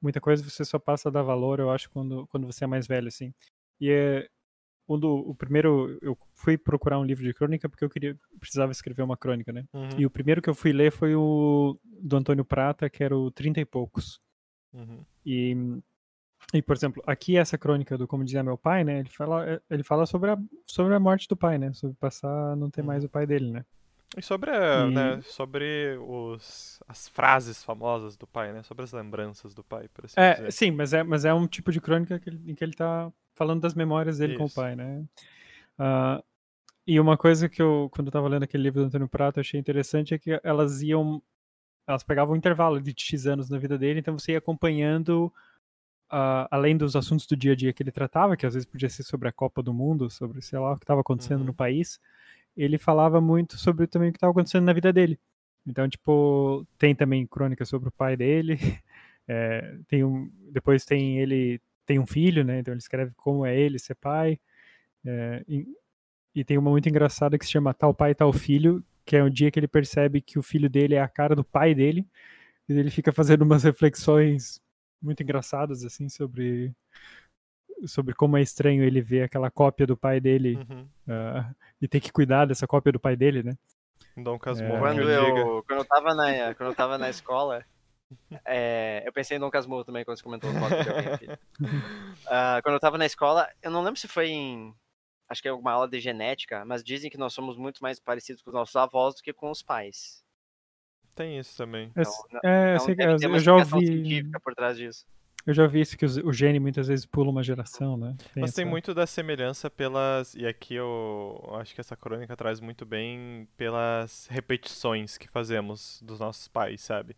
[0.00, 2.86] muita coisa você só passa a dar valor, eu acho, quando, quando você é mais
[2.86, 3.32] velho, assim.
[3.80, 4.28] E é,
[4.86, 9.02] quando o primeiro eu fui procurar um livro de crônica porque eu queria precisava escrever
[9.02, 9.64] uma crônica, né?
[9.72, 9.88] Uhum.
[9.98, 13.30] E o primeiro que eu fui ler foi o do Antônio Prata, que era o
[13.30, 14.20] Trinta e poucos.
[14.72, 15.04] Uhum.
[15.24, 15.56] E
[16.54, 19.00] e por exemplo, aqui essa crônica do como dizia meu pai, né?
[19.00, 21.72] Ele fala ele fala sobre a sobre a morte do pai, né?
[21.72, 23.08] Sobre passar não ter mais uhum.
[23.08, 23.64] o pai dele, né?
[24.16, 24.94] E sobre, a, e...
[24.94, 28.62] Né, sobre os, as frases famosas do pai, né?
[28.62, 30.52] Sobre as lembranças do pai, por assim é, dizer.
[30.52, 33.12] Sim, mas é, mas é um tipo de crônica que ele, em que ele tá
[33.36, 34.38] falando das memórias dele Isso.
[34.38, 35.04] com o pai, né?
[35.78, 36.24] Uh,
[36.86, 39.60] e uma coisa que eu, quando eu tava lendo aquele livro do Antônio Prato, achei
[39.60, 41.22] interessante é que elas iam,
[41.86, 45.32] elas pegavam um intervalo de X anos na vida dele, então você ia acompanhando,
[46.12, 48.88] uh, além dos assuntos do dia a dia que ele tratava, que às vezes podia
[48.88, 51.46] ser sobre a Copa do Mundo, sobre, sei lá, o que estava acontecendo uhum.
[51.46, 52.00] no país,
[52.56, 55.18] ele falava muito sobre também o que estava acontecendo na vida dele.
[55.66, 58.58] Então, tipo, tem também crônicas sobre o pai dele,
[59.28, 62.58] é, tem um, depois tem ele tem um filho, né?
[62.58, 64.38] Então ele escreve como é ele ser pai.
[65.04, 65.66] É, e,
[66.34, 69.30] e, tem uma muito engraçada que se chama Tal Pai, Tal Filho, que é o
[69.30, 72.04] dia que ele percebe que o filho dele é a cara do pai dele,
[72.68, 74.60] e ele fica fazendo umas reflexões
[75.00, 76.74] muito engraçadas, assim, sobre
[77.84, 80.88] sobre como é estranho ele ver aquela cópia do pai dele Uhum.
[81.08, 83.56] uh, e ter que cuidar dessa cópia do pai dele, né?
[84.16, 84.94] Dom Casmurro, É.
[84.94, 87.64] que Quando eu, quando eu tava na, quando eu tava na escola,
[88.44, 91.38] é, eu pensei em Dom Casmurro também quando você comentou no blog de alguém, filho.
[92.28, 94.74] Ah, quando eu tava na escola, eu não lembro se foi em.
[95.28, 98.42] Acho que é alguma aula de genética, mas dizem que nós somos muito mais parecidos
[98.42, 100.24] com os nossos avós do que com os pais.
[101.14, 101.92] Tem isso também.
[101.94, 104.54] Eu, Então, não- é, eu, Então, sei que- deve eu, eu já ouvi, científica por
[104.56, 105.06] trás disso.
[105.46, 108.16] eu já ouvi isso que o gene muitas vezes pula uma geração, né?
[108.34, 110.34] Mas tem essa- muito da semelhança pelas.
[110.34, 116.18] E aqui eu acho que essa crônica traz muito bem pelas repetições que fazemos dos
[116.18, 117.16] nossos pais, sabe?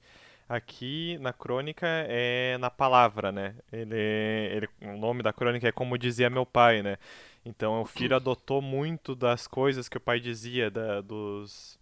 [0.49, 3.55] Aqui na crônica é na palavra, né?
[3.71, 6.97] Ele, ele, o nome da crônica é Como Dizia Meu Pai, né?
[7.45, 11.79] Então o filho adotou muito das coisas que o pai dizia, da, dos.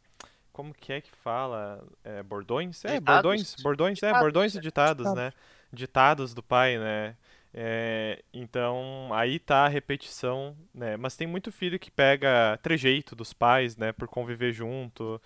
[0.52, 1.84] Como que é que fala?
[2.04, 2.84] É, bordões?
[2.84, 3.22] É, Ditados.
[3.22, 3.56] bordões.
[3.62, 4.60] Bordões, é, Ditados, bordões e é.
[4.60, 5.14] ditados, Ditados.
[5.14, 5.32] né?
[5.72, 7.16] Ditados do pai, né?
[7.52, 10.96] É, então, aí tá a repetição, né?
[10.96, 13.92] Mas tem muito filho que pega trejeito dos pais, né?
[13.92, 15.20] Por conviver junto,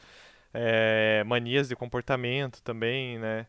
[0.52, 3.46] é, manias de comportamento também, né?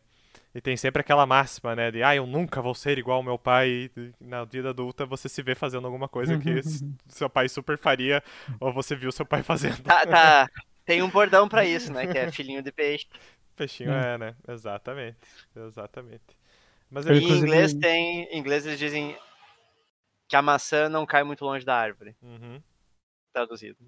[0.54, 1.90] E tem sempre aquela máxima, né?
[1.90, 3.90] De, ah, eu nunca vou ser igual ao meu pai.
[3.96, 6.60] E na vida adulta você se vê fazendo alguma coisa que
[7.08, 8.22] seu pai super faria,
[8.60, 9.82] ou você viu seu pai fazendo.
[9.82, 10.48] Tá, tá.
[10.84, 12.06] Tem um bordão pra isso, né?
[12.06, 13.06] Que é filhinho de peixe.
[13.56, 13.94] Peixinho Hum.
[13.94, 14.36] é, né?
[14.48, 15.16] Exatamente,
[15.56, 16.36] exatamente.
[16.90, 18.24] Mas Eu, E em inglês tem.
[18.24, 19.16] Em inglês eles dizem
[20.28, 22.14] que a maçã não cai muito longe da árvore.
[22.22, 22.60] Uhum.
[23.32, 23.78] Traduzido.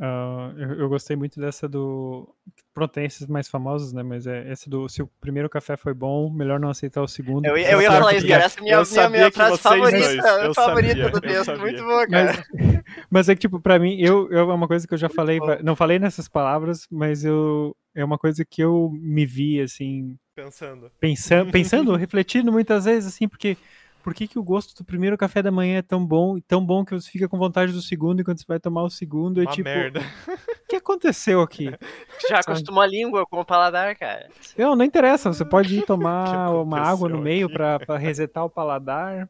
[0.00, 2.28] Ah, eu, eu gostei muito dessa do.
[2.72, 4.02] Pronto, tem esses mais famosos, né?
[4.02, 4.88] Mas é esse do.
[4.88, 7.46] Se o primeiro café foi bom, melhor não aceitar o segundo.
[7.46, 8.44] Eu, eu ia falar isso, cara.
[8.44, 9.98] Essa é a minha, minha, minha frase favorita.
[9.98, 11.60] dois, favorita sabia, do texto.
[11.60, 12.44] Muito boa, cara.
[12.52, 15.08] Mas, mas é que, tipo, pra mim, eu, eu, é uma coisa que eu já
[15.08, 17.76] falei, va- não falei nessas palavras, mas eu.
[17.94, 20.90] É uma coisa que eu me vi, assim, Pensando.
[20.98, 23.56] pensando, pensando, refletindo muitas vezes, assim, porque
[24.04, 26.64] por que, que o gosto do primeiro café da manhã é tão bom, e tão
[26.64, 29.40] bom que você fica com vontade do segundo, e quando você vai tomar o segundo,
[29.40, 30.00] é Uma tipo, merda.
[30.28, 31.70] o que aconteceu aqui?
[32.28, 34.28] Já acostumou a língua com o paladar, cara.
[34.58, 39.26] Não, não interessa, você pode ir tomar uma água no meio pra resetar o paladar.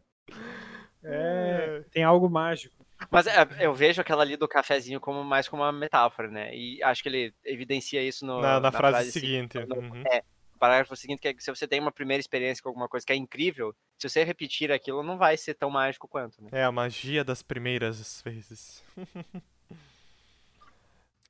[1.02, 2.74] É, tem algo mágico.
[3.10, 6.54] Mas é, eu vejo aquela ali do cafezinho como mais como uma metáfora, né?
[6.54, 9.52] E acho que ele evidencia isso no, Na, na frase seguinte.
[9.58, 9.68] seguinte.
[9.68, 10.00] no- uhum.
[10.02, 10.33] O
[10.64, 13.12] parágrafo seguinte, que é que se você tem uma primeira experiência com alguma coisa que
[13.12, 16.48] é incrível, se você repetir aquilo, não vai ser tão mágico quanto, né?
[16.52, 18.82] É a magia das primeiras vezes.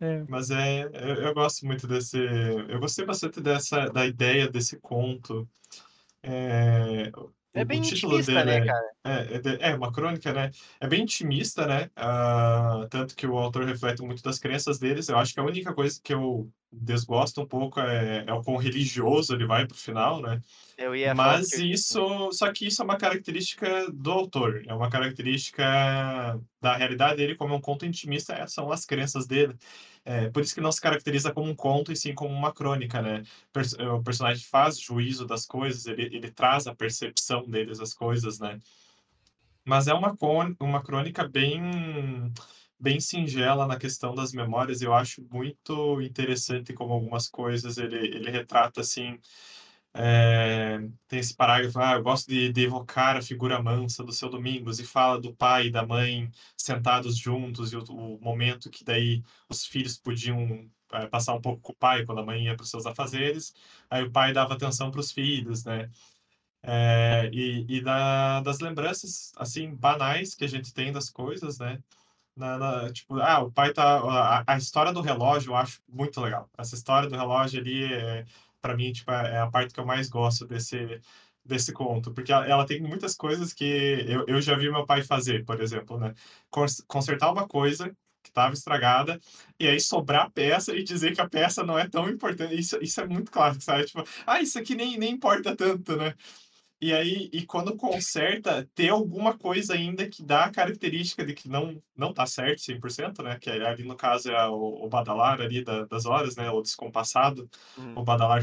[0.01, 2.19] É, Mas é, eu, eu gosto muito desse.
[2.19, 5.49] Eu gostei bastante dessa da ideia desse conto.
[6.21, 7.13] É,
[7.55, 8.91] É bem intimista, dele né, cara?
[9.05, 10.51] É, é, é uma crônica, né?
[10.81, 11.91] É bem intimista, né?
[11.95, 15.09] Ah, tanto que o autor reflete muito das crenças deles.
[15.09, 18.57] Eu acho que a única coisa que eu desgosto um pouco é, é o quão
[18.57, 20.41] religioso ele vai pro final, né?
[20.77, 24.91] Eu ia Mas que- isso, só que isso é uma característica do autor, é uma
[24.91, 25.63] característica
[26.61, 29.55] da realidade dele, como é um conto intimista, é, são as crenças dele.
[30.07, 33.01] É, por isso que não se caracteriza como um conto e sim como uma crônica,
[33.01, 33.23] né?
[33.53, 38.39] Pers- O personagem faz juízo das coisas, ele, ele traz a percepção deles as coisas,
[38.39, 38.59] né?
[39.65, 40.17] Mas é uma,
[40.61, 41.61] uma crônica bem,
[42.79, 44.83] bem singela na questão das memórias.
[44.83, 49.19] Eu acho muito interessante como algumas coisas ele, ele retrata assim.
[49.95, 50.79] É,
[51.09, 54.81] tem esse parágrafo, ah, eu gosto de, de evocar a figura mansa do seu Domingos
[54.81, 59.23] e fala do pai e da mãe sentados juntos e o, o momento que daí
[59.49, 62.65] os filhos podiam eh, passar um pouco com o pai quando a mãe ia para
[62.65, 63.55] os seus afazeres,
[63.91, 65.91] aí o pai dava atenção para os filhos, né?
[66.63, 71.83] É, e e da, das lembranças, assim, banais que a gente tem das coisas, né?
[72.37, 74.01] Na, na- tipo, ah, o pai tá.
[74.01, 76.51] A, a história do relógio eu acho muito legal.
[76.59, 78.25] Essa história do relógio ali, é,
[78.65, 81.01] para mim, tipo, é a parte que eu mais gosto desse,
[81.45, 83.65] desse conto, porque ela, tem muitas coisas que
[84.09, 86.15] eu, eu já vi meu pai fazer, por exemplo, né?
[86.51, 87.91] Cons- Consertar uma coisa
[88.23, 89.21] que estava estragada,
[89.61, 92.55] e aí sobrar peça e dizer que a peça não é tão importante.
[92.59, 93.85] Isso, isso é muito clássico, sabe?
[93.85, 96.15] Tipo, ah, isso aqui nem, nem importa tanto, né?
[96.85, 101.49] E aí, e quando conserta, ter alguma coisa ainda que dá a característica de que
[101.49, 103.39] não, não tá certo 100%, né?
[103.39, 106.51] Que ali no caso é o, o badalar ali da- das horas, né?
[106.51, 107.95] O descompassado, Uhum.
[108.01, 108.43] o badalar.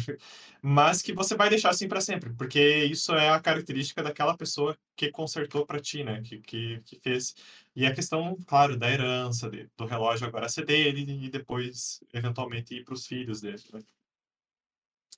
[0.60, 4.76] Mas que você vai deixar assim para sempre, porque isso é a característica daquela pessoa
[4.96, 6.22] que consertou para ti, né?
[6.24, 7.36] Que, que, que fez.
[7.76, 12.74] E a questão, claro, da herança, de- do relógio agora ser dele e depois, eventualmente,
[12.76, 13.82] ir para os filhos dele, né?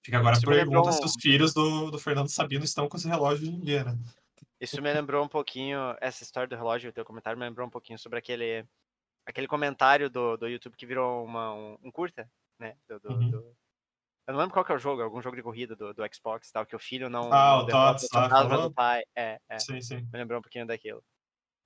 [0.03, 2.97] Fica agora a Isso lembrou pergunta se os filhos do, do Fernando Sabino estão com
[2.97, 3.97] esse relógio hoje em dia, né?
[4.59, 7.69] Isso me lembrou um pouquinho, essa história do relógio, o teu comentário me lembrou um
[7.71, 8.65] pouquinho sobre aquele,
[9.25, 12.75] aquele comentário do, do YouTube que virou uma, um, um curta, né?
[12.87, 13.29] Do, do, Uhum.
[13.29, 13.55] do-
[14.27, 16.49] Eu não lembro qual que é o jogo, algum jogo de corrida do, do Xbox
[16.49, 17.31] e tal, que o filho não.
[17.33, 18.69] Ah, não o Tots falou?
[18.69, 19.03] do pai.
[19.15, 19.59] É, é.
[19.59, 19.97] Sim, sim.
[20.11, 21.03] Me lembrou um pouquinho daquilo.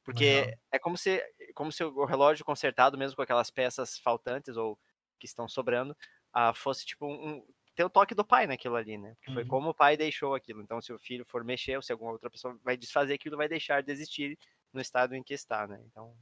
[0.04, 0.54] Porque Legal.
[0.72, 1.22] é como se,
[1.54, 4.80] como se o relógio consertado, mesmo com aquelas peças faltantes ou
[5.20, 5.96] que estão sobrando,
[6.34, 7.44] ah, fosse tipo um-
[7.78, 9.14] ter o toque do pai naquilo ali, né?
[9.16, 9.48] Porque foi Uhum.
[9.48, 10.62] como o pai deixou aquilo.
[10.64, 13.48] Então, se o filho for mexer, ou se alguma outra pessoa vai desfazer aquilo, vai
[13.48, 14.36] deixar de existir
[14.74, 15.80] no estado em que está, né?
[15.86, 16.14] Então,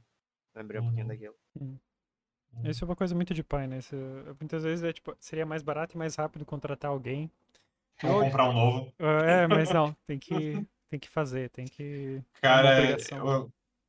[0.54, 1.08] lembrei um pouquinho Uhum.
[1.08, 1.34] daquilo.
[2.62, 3.78] Isso é uma coisa muito de pai, né?
[3.78, 3.96] Isso-
[4.38, 7.30] muitas vezes é, tipo, seria mais barato e mais rápido contratar alguém.
[8.02, 8.92] Vou comprar um novo.
[8.98, 12.22] É, mas não, tem que, tem que fazer, tem que.
[12.36, 12.96] é Cara, é.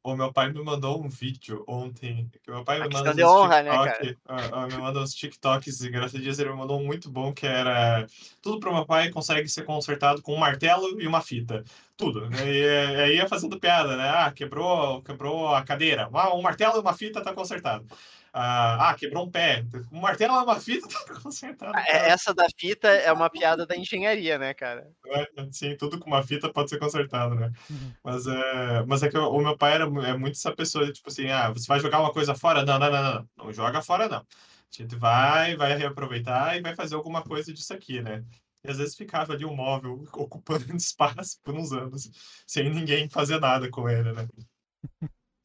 [0.07, 2.29] O, o meu pai me mandou um vídeo ontem.
[2.43, 5.81] Que meu pai me manda de honra, né, TikTok, ah, ah, me manda uns TikToks
[5.81, 8.07] e graças a Deus ele me mandou um muito bom que era
[8.41, 11.63] tudo pro meu pai consegue ser consertado com um martelo e uma fita.
[11.95, 12.29] Tudo.
[12.29, 12.37] né?
[12.47, 14.09] E é- aí ia fazendo piada, né?
[14.09, 16.09] Ah, quebrou, quebrou a cadeira.
[16.13, 17.85] Ah, um martelo e uma fita tá consertado.
[18.33, 19.63] Ah, ah, quebrou um pé.
[19.91, 21.77] Um martelo e uma fita tá consertado.
[21.77, 24.89] É- Essa da fita é uma piada da engenharia, né, cara?
[25.07, 27.51] É, Sim, tudo com uma fita pode ser consertado, né?
[27.69, 27.93] Uhum.
[28.03, 31.29] Mas é, mas é que o meu pai era é muito essa pessoa, tipo assim,
[31.29, 32.63] ah, você vai jogar uma coisa fora?
[32.63, 34.19] Não, não, não, não, não, não joga fora, não.
[34.19, 34.23] A
[34.71, 38.23] gente vai, vai reaproveitar e vai fazer alguma coisa disso aqui, né?
[38.63, 42.09] E às vezes ficava ali um móvel ocupando espaço por uns anos,
[42.45, 44.27] sem ninguém fazer nada com ele, né?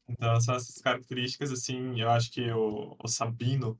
[0.07, 3.79] Então, são essas características, assim, eu acho que o, o Sabino,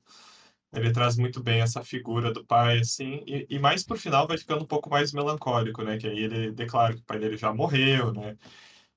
[0.72, 4.38] ele traz muito bem essa figura do pai, assim, e, e mais pro final vai
[4.38, 5.98] ficando um pouco mais melancólico, né?
[5.98, 8.36] Que aí ele declara que o pai dele já morreu, né?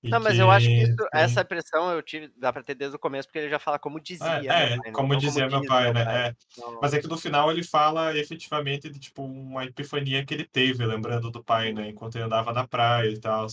[0.03, 1.09] E Não, mas eu acho que isso- sim.
[1.13, 3.99] essa impressão eu tive, dá pra ter desde o começo, porque ele já fala como
[3.99, 4.53] dizia.
[4.53, 4.97] É, meu é, pai, né?
[4.97, 6.29] como Não dizia meu diz pai, né?
[6.29, 10.33] É, Não- mas é que no final ele fala efetivamente de tipo uma epifania que
[10.33, 11.89] ele teve, lembrando do pai, né?
[11.89, 13.45] Enquanto ele andava na praia e tal.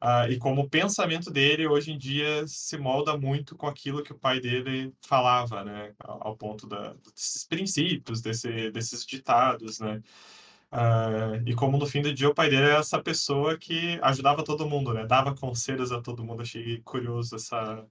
[0.00, 4.12] Ah, e como o pensamento dele hoje em dia se molda muito com aquilo que
[4.12, 5.94] o pai dele falava, né?
[5.98, 10.02] Ao, ponto da, desses princípios, desse, desses ditados, né?
[10.70, 14.44] Ah, e como no fim do dia o pai dele era essa pessoa que ajudava
[14.44, 15.06] todo mundo, né?
[15.06, 16.42] Dava conselhos a todo mundo.
[16.42, 17.86] Achei curioso essa,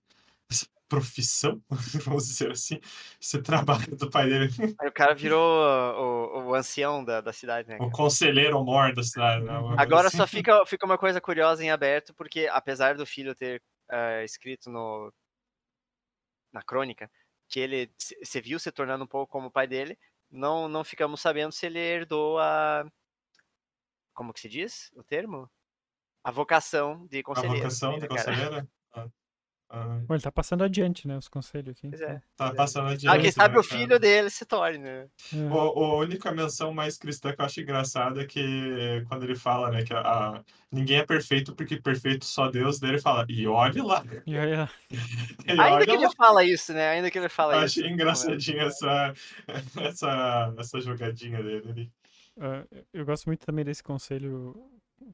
[0.49, 1.61] essa profissão,
[2.05, 2.79] vamos dizer assim,
[3.21, 7.67] esse trabalho do pai dele, Aí o cara virou o, o ancião da, da cidade,
[7.67, 7.77] né?
[7.79, 9.43] o conselheiro mor da cidade.
[9.43, 9.53] Né?
[9.77, 10.17] Agora assim.
[10.17, 14.69] só fica, fica uma coisa curiosa em aberto, porque apesar do filho ter eh, escrito
[14.69, 15.11] no,
[16.53, 17.09] na crônica
[17.47, 19.97] que ele se, viu se tornando um pouco como o pai dele,
[20.31, 22.85] não, não ficamos sabendo se ele herdou a.
[24.13, 25.49] Como que se diz o termo?
[26.23, 27.57] A vocação de a conselheiro.
[27.57, 28.31] vocação também, de né, cara?
[28.31, 28.67] conselheira.
[28.97, 29.09] Ah,
[29.69, 31.17] ah, Bom, ele tá passando adiante, né?
[31.17, 31.89] Os conselhos aqui.
[31.89, 32.21] Pois é.
[32.35, 33.19] tá passando Ah, adiante.
[33.19, 33.79] quem sabe né, o cara?
[33.79, 35.09] filho dele se torne, né?
[35.33, 35.37] É.
[35.49, 38.41] O, a única menção mais cristã que eu acho engraçada é que
[39.07, 42.91] quando ele fala, né, que a, a- ninguém é perfeito porque perfeito só Deus, daí
[42.91, 44.03] ele fala, e olhe lá.
[44.25, 44.69] E aí, ah,
[45.47, 46.89] E Ainda olha que ele fala isso, né?
[46.89, 47.79] Ainda que ele fala Eu isso.
[47.79, 49.13] achei engraçadinha essa,
[49.81, 51.91] essa, essa jogadinha dele ali.
[52.39, 54.55] ah, eu gosto muito também desse conselho,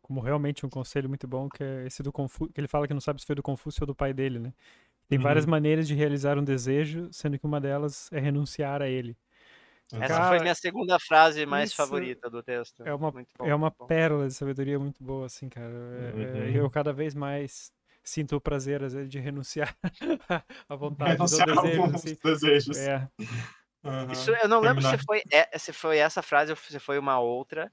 [0.01, 2.93] como realmente um conselho muito bom, que é esse do Confúcio, que ele fala que
[2.93, 4.53] não sabe se foi do Confúcio ou do pai dele, né?
[5.09, 5.47] Tem várias Uhum.
[5.47, 9.17] maneiras de realizar um desejo, sendo que uma delas é renunciar a ele.
[9.97, 12.83] Essa Cara, foi minha segunda frase mais favorita do texto.
[12.83, 13.87] É uma, Muito bom, é uma muito bom.
[13.87, 15.73] pérola de sabedoria muito boa, assim, cara.
[16.17, 16.59] É- é- Uhum.
[16.59, 17.71] eu cada vez mais
[18.03, 19.77] sinto o prazer, às vezes, de renunciar
[20.67, 22.17] à vontade Renunciar do desejo, alguns assim.
[22.23, 22.77] desejos.
[22.77, 23.07] É,
[23.85, 24.09] Aham.
[24.09, 25.21] Isso, eu não lembro se foi,
[25.57, 27.71] se foi essa frase ou se foi uma outra,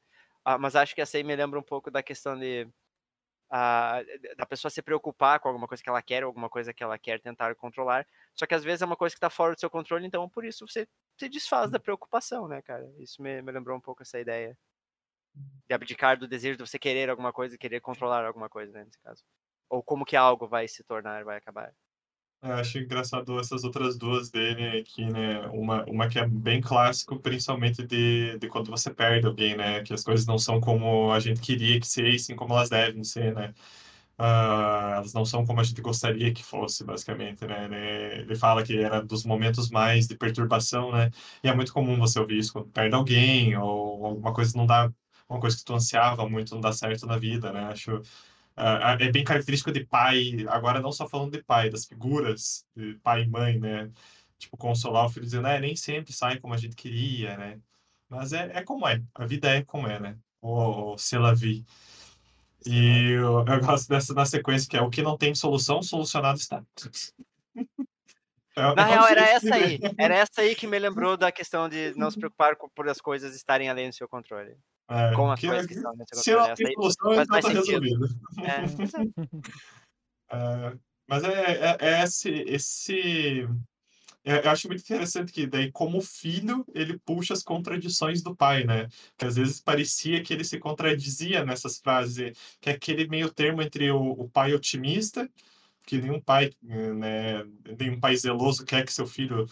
[0.59, 2.69] mas acho que essa aí me lembra um pouco da questão de
[3.51, 4.03] ah,
[4.37, 7.21] da pessoa se preocupar com alguma coisa que ela quer, alguma coisa que ela quer
[7.21, 8.07] tentar controlar.
[8.35, 10.45] Só que às vezes é uma coisa que está fora do seu controle, então por
[10.45, 10.87] isso você
[11.19, 12.91] se desfaz da preocupação, né, cara?
[12.99, 14.57] Isso me, me lembrou um pouco essa ideia
[15.69, 18.99] de abdicar do desejo de você querer alguma coisa querer controlar alguma coisa, né, nesse
[19.01, 19.23] caso.
[19.71, 21.75] Ou como que algo vai se tornar, vai acabar.
[22.41, 25.41] Eu acho engraçado essas outras duas dele aqui, né?
[25.49, 29.83] Uma, uma que é bem clássico, principalmente de, de quando você perde alguém, né?
[29.83, 33.35] Que as coisas não são como a gente queria que fossem, como elas devem ser,
[33.35, 33.53] né?
[34.19, 37.65] Ah, elas não são como a gente gostaria que fosse, basicamente, né?
[37.67, 41.11] Ele, ele fala que era dos momentos mais de perturbação, né?
[41.43, 44.93] E é muito comum você ouvir isso quando perde alguém ou alguma coisa não dá,
[45.29, 47.65] uma coisa que tu ansiava muito não dá certo na vida, né?
[47.67, 48.01] Acho
[49.01, 53.23] é bem característico de pai, agora não só falando de pai, das figuras de pai
[53.23, 53.91] e mãe, né?
[54.39, 57.61] Tipo, consolar o filho dizendo, é, nem sempre sai como a gente queria, né?
[58.09, 60.19] Mas é, é como é, a vida é como é, né?
[60.41, 61.65] Ou, se la vie.
[62.67, 66.39] E eu, eu gosto dessa na sequência que é o que não tem solução, solucionado
[66.39, 66.65] está.
[68.59, 69.79] É- Na é real, era essa de aí.
[69.99, 73.01] Era essa aí que me lembrou da questão de não se preocupar com, por as
[73.01, 74.57] coisas estarem além do seu controle.
[74.91, 76.55] É, Com as que- coisas que estão além do seu se controle.
[76.57, 78.07] tem solução, faz então tá resolvido.
[78.39, 78.59] É.
[80.31, 80.77] É,
[81.09, 83.49] mas é, é- é esse, esse,
[84.25, 88.89] eu acho muito interessante que daí, como filho, ele puxa as contradições do pai, né?
[89.17, 93.63] Que às vezes parecia que ele se contradizia nessas frases, que é aquele meio termo
[93.63, 95.27] entre o, o pai otimista,
[95.89, 97.45] que nenhum pai, né,
[97.79, 99.47] nenhum pai zeloso quer que seu filho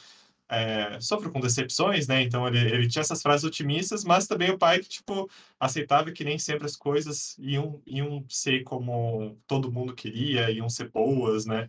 [0.51, 2.23] é, sofra com decepções, né?
[2.23, 6.25] Então ele, ele tinha essas frases otimistas, mas também o pai que, tipo, aceitava que
[6.25, 11.69] nem sempre as coisas iam, iam ser como todo mundo queria, iam ser boas, né?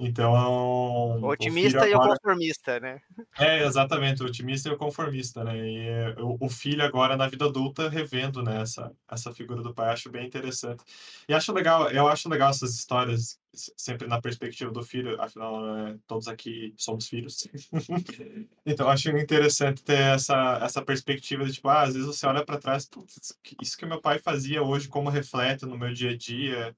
[0.00, 0.32] Então.
[1.20, 3.00] O otimista o e o conformista, né?
[3.38, 5.56] É, exatamente, o otimista e o conformista, né?
[5.58, 9.74] E é, o, o, filho agora na vida adulta revendo né, essa, essa figura do
[9.74, 10.82] pai, acho bem interessante.
[11.28, 15.98] E acho legal, eu acho legal essas histórias sempre na perspectiva do filho, afinal, né,
[16.06, 17.48] todos aqui somos filhos.
[18.64, 22.58] então, acho interessante ter essa, essa perspectiva de, tipo, ah, às vezes você olha para
[22.58, 22.88] trás,
[23.60, 26.74] isso que meu pai fazia hoje, como reflete no meu dia a dia,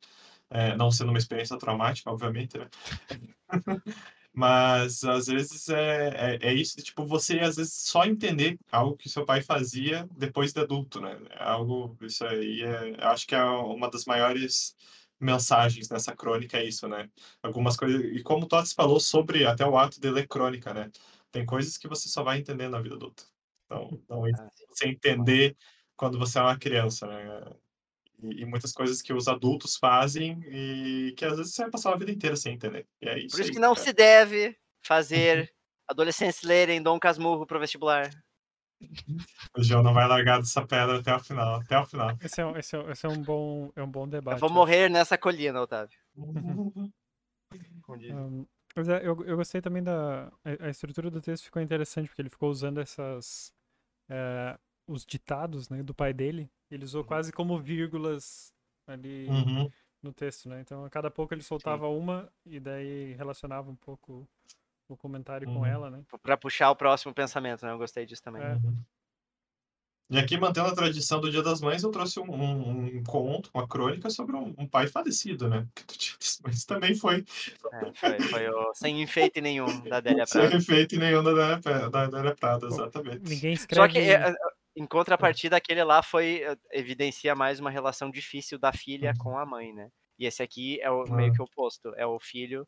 [0.53, 2.69] é, não sendo uma experiência traumática, obviamente, né?
[4.35, 9.09] Mas às vezes é, é, é, isso tipo você às vezes só entender algo que
[9.09, 11.19] seu pai fazia depois de adulto, né?
[11.31, 14.75] É algo isso aí é, acho que é uma das maiores
[15.21, 17.11] mensagens nessa crônica é isso, né?
[17.43, 20.91] Algumas coisas e como o Tots falou sobre até o ato de ler crônica, né?
[21.31, 23.25] Tem coisas que você só vai entender na vida adulta.
[23.67, 25.57] Então, então ah, você entender
[25.97, 27.53] quando você é uma criança, né?
[28.31, 31.97] E, muitas coisas que os adultos fazem e que às vezes você vai passar a
[31.97, 32.87] vida inteira sem entender.
[33.01, 33.87] É isso Por isso aí, que não cara.
[33.87, 35.53] se deve fazer
[35.89, 38.11] adolescentes lerem Dom Casmurro pro vestibular.
[39.57, 41.61] O João não vai largar dessa pedra até o final.
[41.61, 42.17] Até o final.
[42.21, 44.35] Esse é, esse é, esse é um, bom, é um bom debate.
[44.35, 45.97] Eu vou morrer nessa colina, Otávio.
[47.89, 50.33] um, mas é, eu, eu gostei também da.
[50.61, 53.53] A, estrutura do texto ficou interessante, porque ele ficou usando essas.
[54.09, 57.07] É, os ditados né, do pai dele ele usou uhum.
[57.07, 58.53] quase como vírgulas
[58.87, 59.71] ali uhum.
[60.03, 60.61] no texto, né?
[60.61, 61.97] Então, a cada pouco ele soltava Sim.
[61.97, 64.27] uma e daí relacionava um pouco
[64.89, 65.55] o comentário uhum.
[65.55, 66.03] com ela, né?
[66.23, 67.73] Para puxar o próximo pensamento, né?
[67.73, 68.43] Eu gostei disso também.
[68.43, 68.55] É.
[68.55, 68.77] Uhum.
[70.11, 73.49] E aqui, mantendo a tradição do Dia das Mães, eu trouxe um, um, um conto,
[73.55, 75.67] uma crônica sobre um, um, pai falecido, né?
[75.75, 77.25] Porque o Dia das Mães também foi.
[77.73, 78.75] É, foi, foi o...
[78.75, 80.51] sem enfeite nenhum da Adélia Prada.
[80.51, 83.23] Sem enfeite nenhum da Adélia, da Prada, exatamente.
[83.27, 83.81] Ninguém escreve.
[83.81, 84.35] Só que é,
[84.75, 89.19] em contrapartida, aquele lá foi eh, evidencia mais uma relação difícil da filha uhum.
[89.19, 89.91] com a mãe, né?
[90.19, 92.67] E esse aqui é o meio que o oposto, é o filho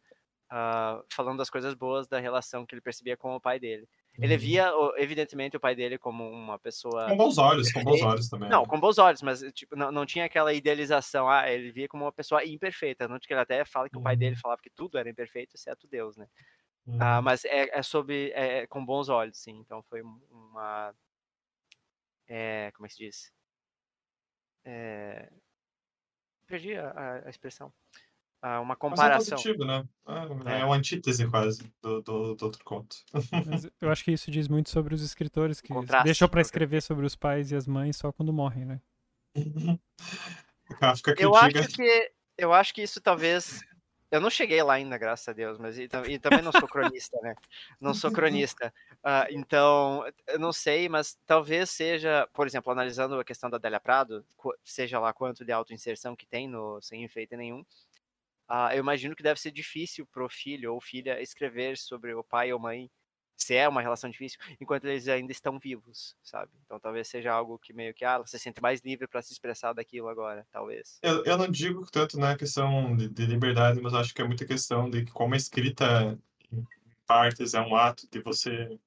[0.53, 3.89] uh, falando das coisas boas da relação que ele percebia com o pai dele.
[4.19, 4.41] Ele uhum.
[4.41, 7.09] via, evidentemente, o pai dele como uma pessoa.
[7.09, 8.49] Com bons olhos, com bons olhos também.
[8.49, 8.69] Não, né?
[8.69, 11.29] com bons olhos, mas tipo, não, não tinha aquela idealização.
[11.29, 13.09] Ah, ele via como uma pessoa imperfeita.
[13.09, 14.41] Não que ele até fala que o pai dele uhum.
[14.41, 16.27] falava que tudo era imperfeito, exceto Deus, né?
[17.01, 18.31] Ah, mas é, é sobre.
[18.35, 19.59] É, é, com bons olhos, sim.
[19.59, 20.95] Então foi uma
[22.29, 23.33] é, como é que se diz?
[24.65, 25.31] É,
[26.47, 27.73] perdi a, a expressão.
[28.41, 29.17] Ah, uma comparação.
[29.17, 29.89] Mas é positivo, né?
[30.07, 32.97] É, é uma antítese quase do, do, do outro conto.
[33.47, 36.83] Mas eu acho que isso diz muito sobre os escritores que Contraste, deixam para escrever
[36.83, 38.81] sobre os pais e as mães só quando morrem, né?
[41.19, 43.61] eu acho que eu acho que isso talvez
[44.15, 47.19] eu não cheguei lá ainda, graças a Deus, mas e, e também não sou cronista,
[47.21, 47.35] né?
[47.81, 48.73] Não sou cronista.
[48.99, 53.81] Uh, então, eu não sei, mas talvez seja, por exemplo, analisando a questão da Adélia
[53.81, 54.25] Prado,
[54.63, 57.63] seja lá quanto de autoinserção que tem no Sem Enfeite Nenhum,
[58.49, 62.23] uh, eu imagino que deve ser difícil para o filho ou filha escrever sobre o
[62.23, 62.89] pai ou mãe
[63.37, 66.51] se é uma relação difícil, enquanto eles ainda estão vivos, sabe?
[66.65, 69.33] Então talvez seja algo que meio que, ah, você se sente mais livre para se
[69.33, 70.99] expressar daquilo agora, talvez.
[71.03, 74.45] Eu, eu não digo tanto na questão de, de, liberdade, mas acho que é muita
[74.45, 76.19] questão de como a escrita
[76.53, 76.65] em
[77.07, 78.79] partes é um ato de você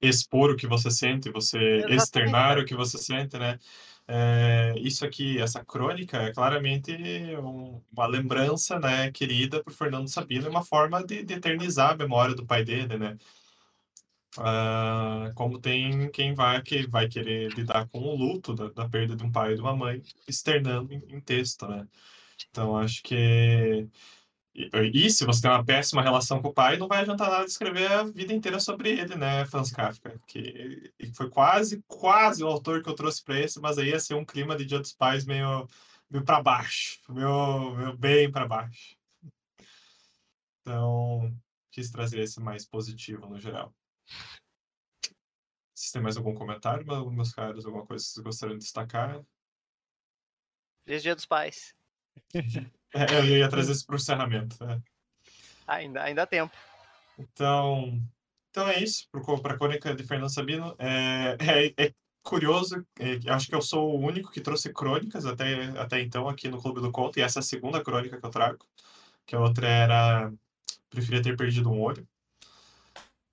[0.00, 1.96] expor o que você sente, você Exatamente.
[1.96, 3.58] externar o que você sente, né?
[4.06, 6.92] É, isso aqui, essa crônica, é claramente
[7.38, 12.34] um, uma lembrança, né, querida por Fernando Sabino, uma forma de, de eternizar a memória
[12.34, 13.16] do pai dele, né?
[14.38, 19.14] Uh, como tem quem vai, que vai querer lidar com o luto da, da perda
[19.14, 21.86] de um pai e de uma mãe, externando em, em texto, né?
[22.50, 23.88] Então, acho que.
[24.54, 24.70] E,
[25.06, 27.90] e, se você tem uma péssima relação com o pai, não vai adiantar nada escrever
[27.90, 30.20] a vida inteira sobre ele, né, Franz Kafka?
[30.26, 34.14] Que foi quase, quase o autor que eu trouxe para esse, mas aí ia ser
[34.14, 35.68] um clima de Dia dos Pais meio,
[36.10, 38.96] meio para baixo, meio, meio bem para baixo.
[40.62, 41.36] Então,
[41.70, 43.74] quis trazer esse mais positivo no geral.
[45.74, 47.66] Vocês têm mais algum comentário, meus caros?
[47.66, 49.22] Alguma coisa que vocês gostariam de destacar?
[50.84, 51.74] Feliz Dia dos Pais.
[52.94, 54.62] é, eu ia trazer isso para o encerramento.
[54.64, 54.80] É.
[55.66, 56.56] Ainda, ainda há tempo.
[57.18, 58.00] Então,
[58.50, 60.76] então é isso para a crônica de Fernando Sabino.
[60.78, 65.64] É, é, é curioso, é, acho que eu sou o único que trouxe crônicas até,
[65.78, 68.30] até então aqui no Clube do Conto, e essa é a segunda crônica que eu
[68.30, 68.66] trago,
[69.26, 70.32] que a outra era
[70.88, 72.08] Preferia Ter Perdido um Olho.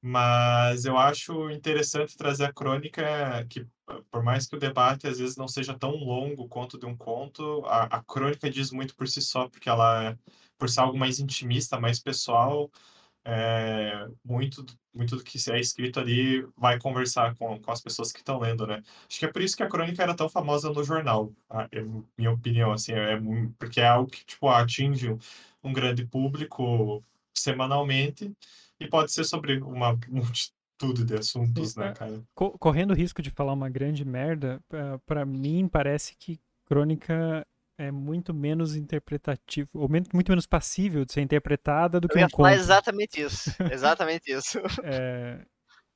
[0.03, 3.67] Mas eu acho interessante trazer a crônica que,
[4.09, 7.63] por mais que o debate às vezes não seja tão longo quanto de um conto,
[7.67, 10.17] a, a crônica diz muito por si só, porque ela, é,
[10.57, 12.71] por ser algo mais intimista, mais pessoal,
[13.23, 18.19] é, muito, muito do que é escrito ali vai conversar com, com as pessoas que
[18.19, 18.81] estão lendo, né?
[19.07, 21.81] Acho que é por isso que a crônica era tão famosa no jornal, a, é
[22.17, 23.19] minha opinião, assim, é,
[23.59, 25.19] porque é algo que, tipo, atinge um,
[25.63, 27.03] um grande público
[27.35, 28.35] semanalmente
[28.81, 32.23] e pode ser sobre uma multitude de assuntos, né, cara?
[32.33, 34.59] Correndo o risco de falar uma grande merda,
[35.05, 37.45] para mim parece que crônica
[37.77, 42.29] é muito menos interpretativo, ou muito menos passível de ser interpretada do que Eu um
[42.29, 42.49] conto.
[42.49, 44.59] exatamente isso, exatamente isso.
[44.83, 45.39] É,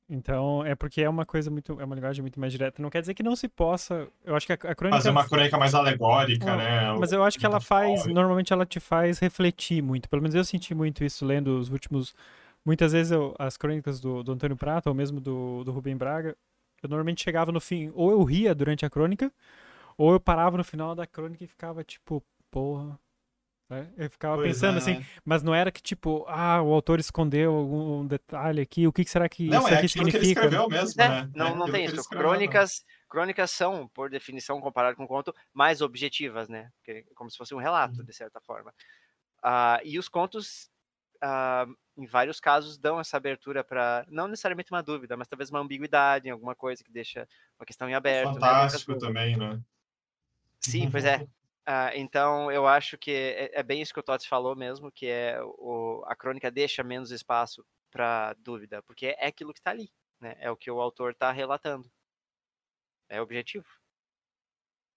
[0.08, 2.80] então, é porque é uma coisa muito, é uma linguagem muito mais direta.
[2.80, 4.96] Não quer dizer que não se possa, eu acho que a, a crônica...
[4.96, 6.96] Fazer uma crônica mais alegórica, é, né?
[6.98, 10.44] Mas eu acho que ela faz, normalmente ela te faz refletir muito, pelo menos eu
[10.44, 12.14] senti muito isso lendo os últimos...
[12.66, 16.36] Muitas vezes eu, as crônicas do, do Antônio Prata, ou mesmo do, do Rubem Braga,
[16.82, 19.32] eu normalmente chegava no fim, ou eu ria durante a crônica,
[19.96, 22.98] ou eu parava no final da crônica e ficava tipo, porra.
[23.70, 23.88] Né?
[23.96, 25.06] Eu ficava pois pensando é, assim, né?
[25.24, 29.28] mas não era que tipo, ah, o autor escondeu algum detalhe aqui, o que será
[29.28, 30.18] que não, isso é aqui significa?
[30.18, 31.30] Que ele escreveu mesmo, é, né?
[31.36, 32.08] Não, não tem isso.
[32.08, 36.68] Crônicas, crônicas são, por definição, comparado com o conto, mais objetivas, né?
[37.14, 38.04] Como se fosse um relato, uhum.
[38.04, 38.72] de certa forma.
[39.44, 40.68] Uh, e os contos,
[41.26, 45.60] uh, em vários casos, dão essa abertura para, não necessariamente uma dúvida, mas talvez uma
[45.60, 47.26] ambiguidade em alguma coisa que deixa
[47.58, 48.28] uma questão em aberto.
[48.28, 48.34] Né?
[48.34, 48.98] Fantástico né?
[48.98, 49.60] também, né?
[50.60, 51.18] Sim, pois é.
[51.18, 51.26] Uh,
[51.96, 55.38] então, eu acho que é, é, bem isso que o Tots falou mesmo, que é
[55.42, 60.36] o, a crônica deixa menos espaço para dúvida, porque é aquilo que está ali, né?
[60.38, 61.90] É o que o autor está relatando.
[63.08, 63.66] É objetivo.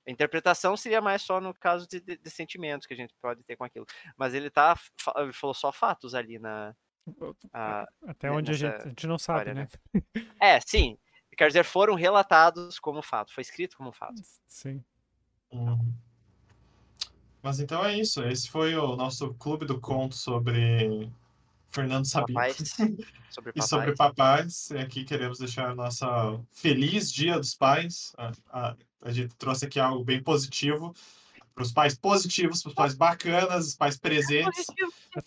[0.10, 3.44] A interpretação seria mais só no caso de, de, de, sentimentos que a gente pode
[3.44, 3.86] ter com aquilo.
[4.18, 4.76] Mas ele tá.
[5.18, 6.76] Ele falou só fatos ali na.
[8.08, 9.70] Até onde a gente, a gente, não sabe, história, né?
[9.94, 10.26] né?
[10.42, 10.98] É, sim.
[11.38, 14.20] Quer dizer, foram relatados como fato, foi escrito como fato.
[14.48, 14.84] Sim.
[15.52, 15.94] Uhum.
[17.42, 18.24] Mas então é isso.
[18.24, 21.08] Esse foi o nosso clube do conto sobre
[21.70, 22.40] Fernando Sabino.
[23.30, 24.72] Sobre e sobre papais.
[24.72, 26.08] E aqui queremos deixar nossa
[26.52, 28.12] feliz Dia dos Pais.
[28.18, 30.94] A, a, a gente trouxe aqui algo bem positivo
[31.54, 34.66] para os pais positivos, para os pais bacanas, os pais presentes.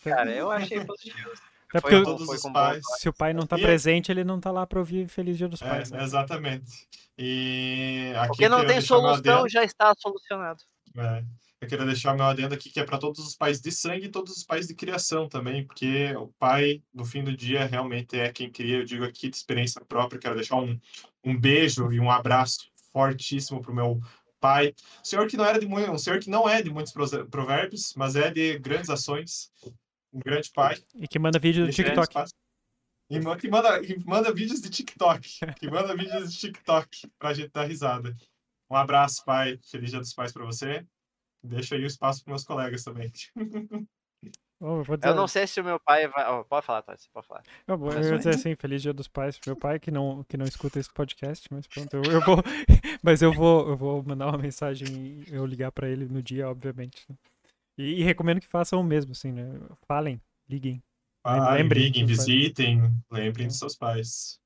[0.02, 1.30] Cara, eu achei positivo.
[1.74, 2.82] É porque todos os pais.
[2.98, 5.62] se o pai não está presente, ele não está lá para ouvir Feliz Dia dos
[5.62, 5.90] é, Pais.
[5.90, 6.02] né?
[6.02, 6.86] Exatamente.
[7.16, 10.62] E aqui porque não tem solução, já está solucionado.
[10.96, 11.24] É.
[11.62, 14.10] Eu queria deixar meu adendo aqui que é para todos os pais de sangue e
[14.10, 18.32] todos os pais de criação também, porque o pai, no fim do dia, realmente é
[18.32, 18.78] quem cria.
[18.78, 20.78] Eu digo aqui de experiência própria, quero deixar um,
[21.22, 24.00] um beijo e um abraço fortíssimo para o meu
[24.40, 24.74] pai.
[25.00, 26.92] Um senhor que não era de muito, um senhor que não é de muitos
[27.30, 29.50] provérbios, mas é de grandes ações.
[30.12, 30.76] Um grande pai.
[30.94, 32.14] E que manda vídeo do TikTok.
[33.08, 35.28] E que manda, que manda vídeos de TikTok.
[35.58, 38.14] Que manda vídeos de TikTok pra gente dar risada.
[38.70, 39.58] Um abraço, pai.
[39.70, 40.86] Feliz Dia dos Pais para você.
[41.42, 43.12] Deixa aí o espaço para meus colegas também.
[44.64, 46.32] Oh, eu, eu, não sei se o meu pai vai.
[46.32, 47.42] Oh, pode falar, Tati, pode falar.
[47.66, 50.22] Eu, vou, eu ia dizer assim, feliz dia dos pais pro meu pai que não,
[50.22, 52.36] que não escuta esse podcast, mas pronto, eu, eu vou.
[53.02, 57.04] mas eu vou, eu vou mandar uma mensagem eu ligar para ele no dia, obviamente.
[57.76, 59.42] E, e, recomendo que façam o mesmo, assim, né?
[59.88, 60.80] Falem, liguem.
[61.24, 64.38] Ah, lembrem, liguem, visitem, lembrem dos seus pais.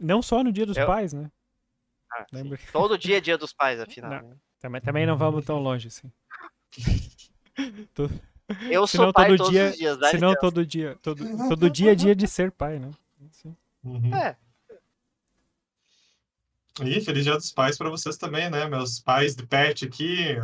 [0.00, 0.86] Não só no dia dos eu...
[0.88, 1.30] pais, né?
[2.12, 2.26] Ah,
[2.72, 4.10] Todo dia é dia dos pais, afinal.
[4.10, 4.28] Não.
[4.30, 4.36] Né?
[4.58, 6.10] Também, também não vamos tão longe assim.
[8.70, 11.92] Eu sou pai todo todos dia, os dias, Senão não todo dia, todo, todo dia
[11.92, 12.90] é dia de ser pai, né?
[13.30, 13.56] Assim.
[13.82, 14.14] Uhum.
[14.14, 14.36] É.
[16.82, 18.66] E feliz dia dos pais para vocês também, né?
[18.66, 20.36] Meus pais de pet aqui,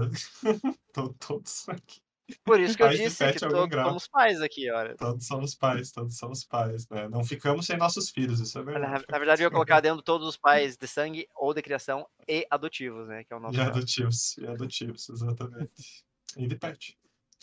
[1.18, 2.00] todos aqui.
[2.44, 4.94] Por isso que eu disse que todos somos pais aqui, olha.
[4.96, 7.08] Todos somos pais, todos somos pais, né?
[7.08, 9.04] Não ficamos sem nossos filhos, isso é verdade.
[9.08, 12.06] Na, na verdade, eu ia colocar dentro todos os pais de sangue ou de criação
[12.28, 13.24] e adotivos, né?
[13.24, 13.56] Que é o nosso.
[13.56, 16.04] E adotivos, e adotivos, exatamente.
[16.36, 16.96] E de pet.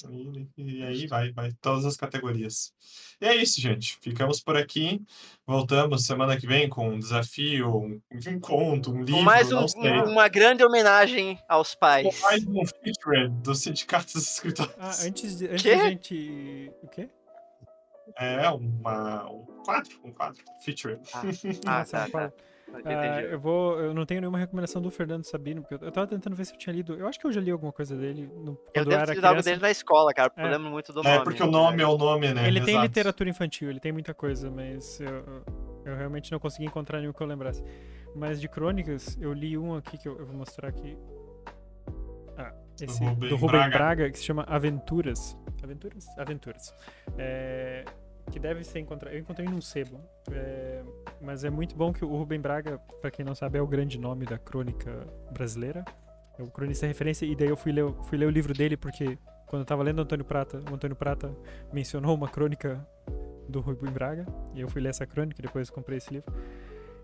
[0.05, 2.71] E, e, aí vai, vai todas as categorias.
[3.19, 3.97] E é isso, gente.
[4.01, 5.01] Ficamos por aqui.
[5.45, 9.23] Voltamos semana que vem com um desafio, um, um conto, um livro.
[9.23, 9.65] Mais um,
[10.05, 12.21] uma grande homenagem aos pais.
[12.21, 14.75] Mais um feature do Sindicato dos Escritores.
[14.77, 16.71] Ah, antes de, antes de gente.
[16.83, 17.09] O quê?
[18.17, 20.99] É, uma, um quadro, um quadro, feature.
[21.13, 21.23] Ah,
[21.65, 22.33] ah tá, tá.
[22.69, 23.79] Uh, eu vou.
[23.79, 26.57] Eu não tenho nenhuma recomendação do Fernando Sabino, porque eu, tava tentando ver se eu
[26.57, 26.93] tinha lido.
[26.95, 28.29] Eu acho que eu já li alguma coisa dele.
[28.35, 30.45] No, eu devo ter algo dele na escola, cara, porque é.
[30.45, 31.15] eu lembro muito do é, nome.
[31.15, 32.47] É, porque o nome é o nome, né?
[32.47, 32.65] Ele Exato.
[32.65, 35.43] tem literatura infantil, ele tem muita coisa, mas eu,
[35.85, 37.63] eu realmente não consegui encontrar nenhum que eu lembrasse.
[38.13, 40.97] Mas de crônicas, eu li um aqui que eu, eu vou mostrar aqui.
[42.37, 43.77] Ah, esse do Rubem, Braga.
[43.77, 44.11] Braga.
[44.11, 45.37] que se chama Aventuras.
[45.63, 46.05] Aventuras?
[46.17, 46.73] Aventuras.
[47.17, 47.85] É,
[48.31, 49.13] que deve ser encontrado.
[49.13, 49.99] Eu encontrei num sebo.
[50.31, 50.83] É,
[51.21, 53.97] mas é muito bom que o Rubem Braga, para quem não sabe, é o grande
[53.99, 55.83] nome da crônica brasileira.
[56.37, 57.25] É o cronista referência.
[57.25, 60.01] E daí eu fui ler, fui ler o livro dele porque quando eu tava lendo
[60.01, 61.33] Antônio Prata, o Antônio Prata
[61.71, 62.85] mencionou uma crônica
[63.47, 64.25] do Rubem Braga.
[64.53, 66.31] E eu fui ler essa crônica e depois comprei esse livro.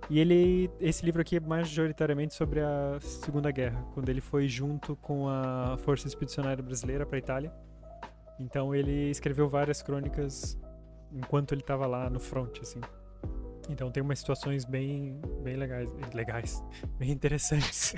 [0.10, 4.98] E ele, esse livro aqui é majoritariamente sobre a Segunda Guerra, quando ele foi junto
[4.98, 7.54] com a Força Expedicionária Brasileira para a Itália.
[8.38, 10.58] Então ele escreveu várias crônicas
[11.14, 12.82] enquanto ele estava lá no front, assim.
[13.70, 16.64] Então tem umas situações bem, bem legais, legais,
[17.00, 17.96] bem interessantes.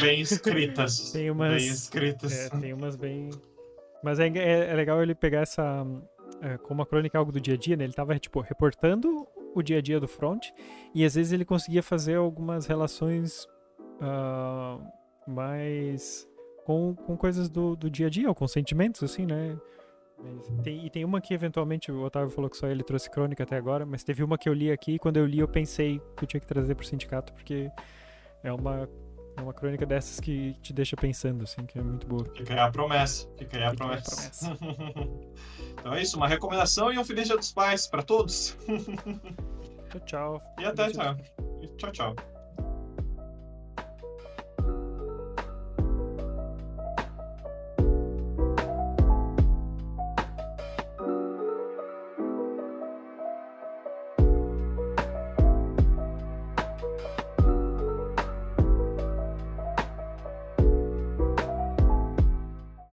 [0.00, 1.12] Bem escritas.
[1.12, 2.32] tem umas, bem escritas.
[2.32, 3.30] É, tem umas bem.
[4.02, 5.86] Mas é, é, é legal ele pegar essa
[6.40, 7.84] é, como a crônica é algo do dia a dia, né?
[7.84, 10.48] Ele tava tipo reportando o dia a dia do front
[10.94, 13.46] e às vezes ele conseguia fazer algumas relações
[14.00, 14.82] uh,
[15.26, 16.28] mais
[16.64, 19.56] com, com coisas do, do dia a dia, ou com sentimentos, assim, né?
[20.62, 23.56] Tem, e tem uma que eventualmente o Otávio falou que só ele trouxe crônica até
[23.56, 26.24] agora, mas teve uma que eu li aqui e quando eu li eu pensei que
[26.24, 27.70] eu tinha que trazer pro sindicato, porque
[28.42, 28.88] é uma,
[29.36, 32.24] é uma crônica dessas que te deixa pensando, assim, que é muito boa.
[32.34, 33.28] Fica aí a promessa.
[33.38, 34.58] Fica aí a Fica aí a promessa.
[35.78, 38.56] então é isso, uma recomendação e um feliz dia dos pais para todos.
[39.90, 40.42] Tchau, tchau.
[40.58, 41.16] E até já.
[41.76, 42.37] Tchau, tchau.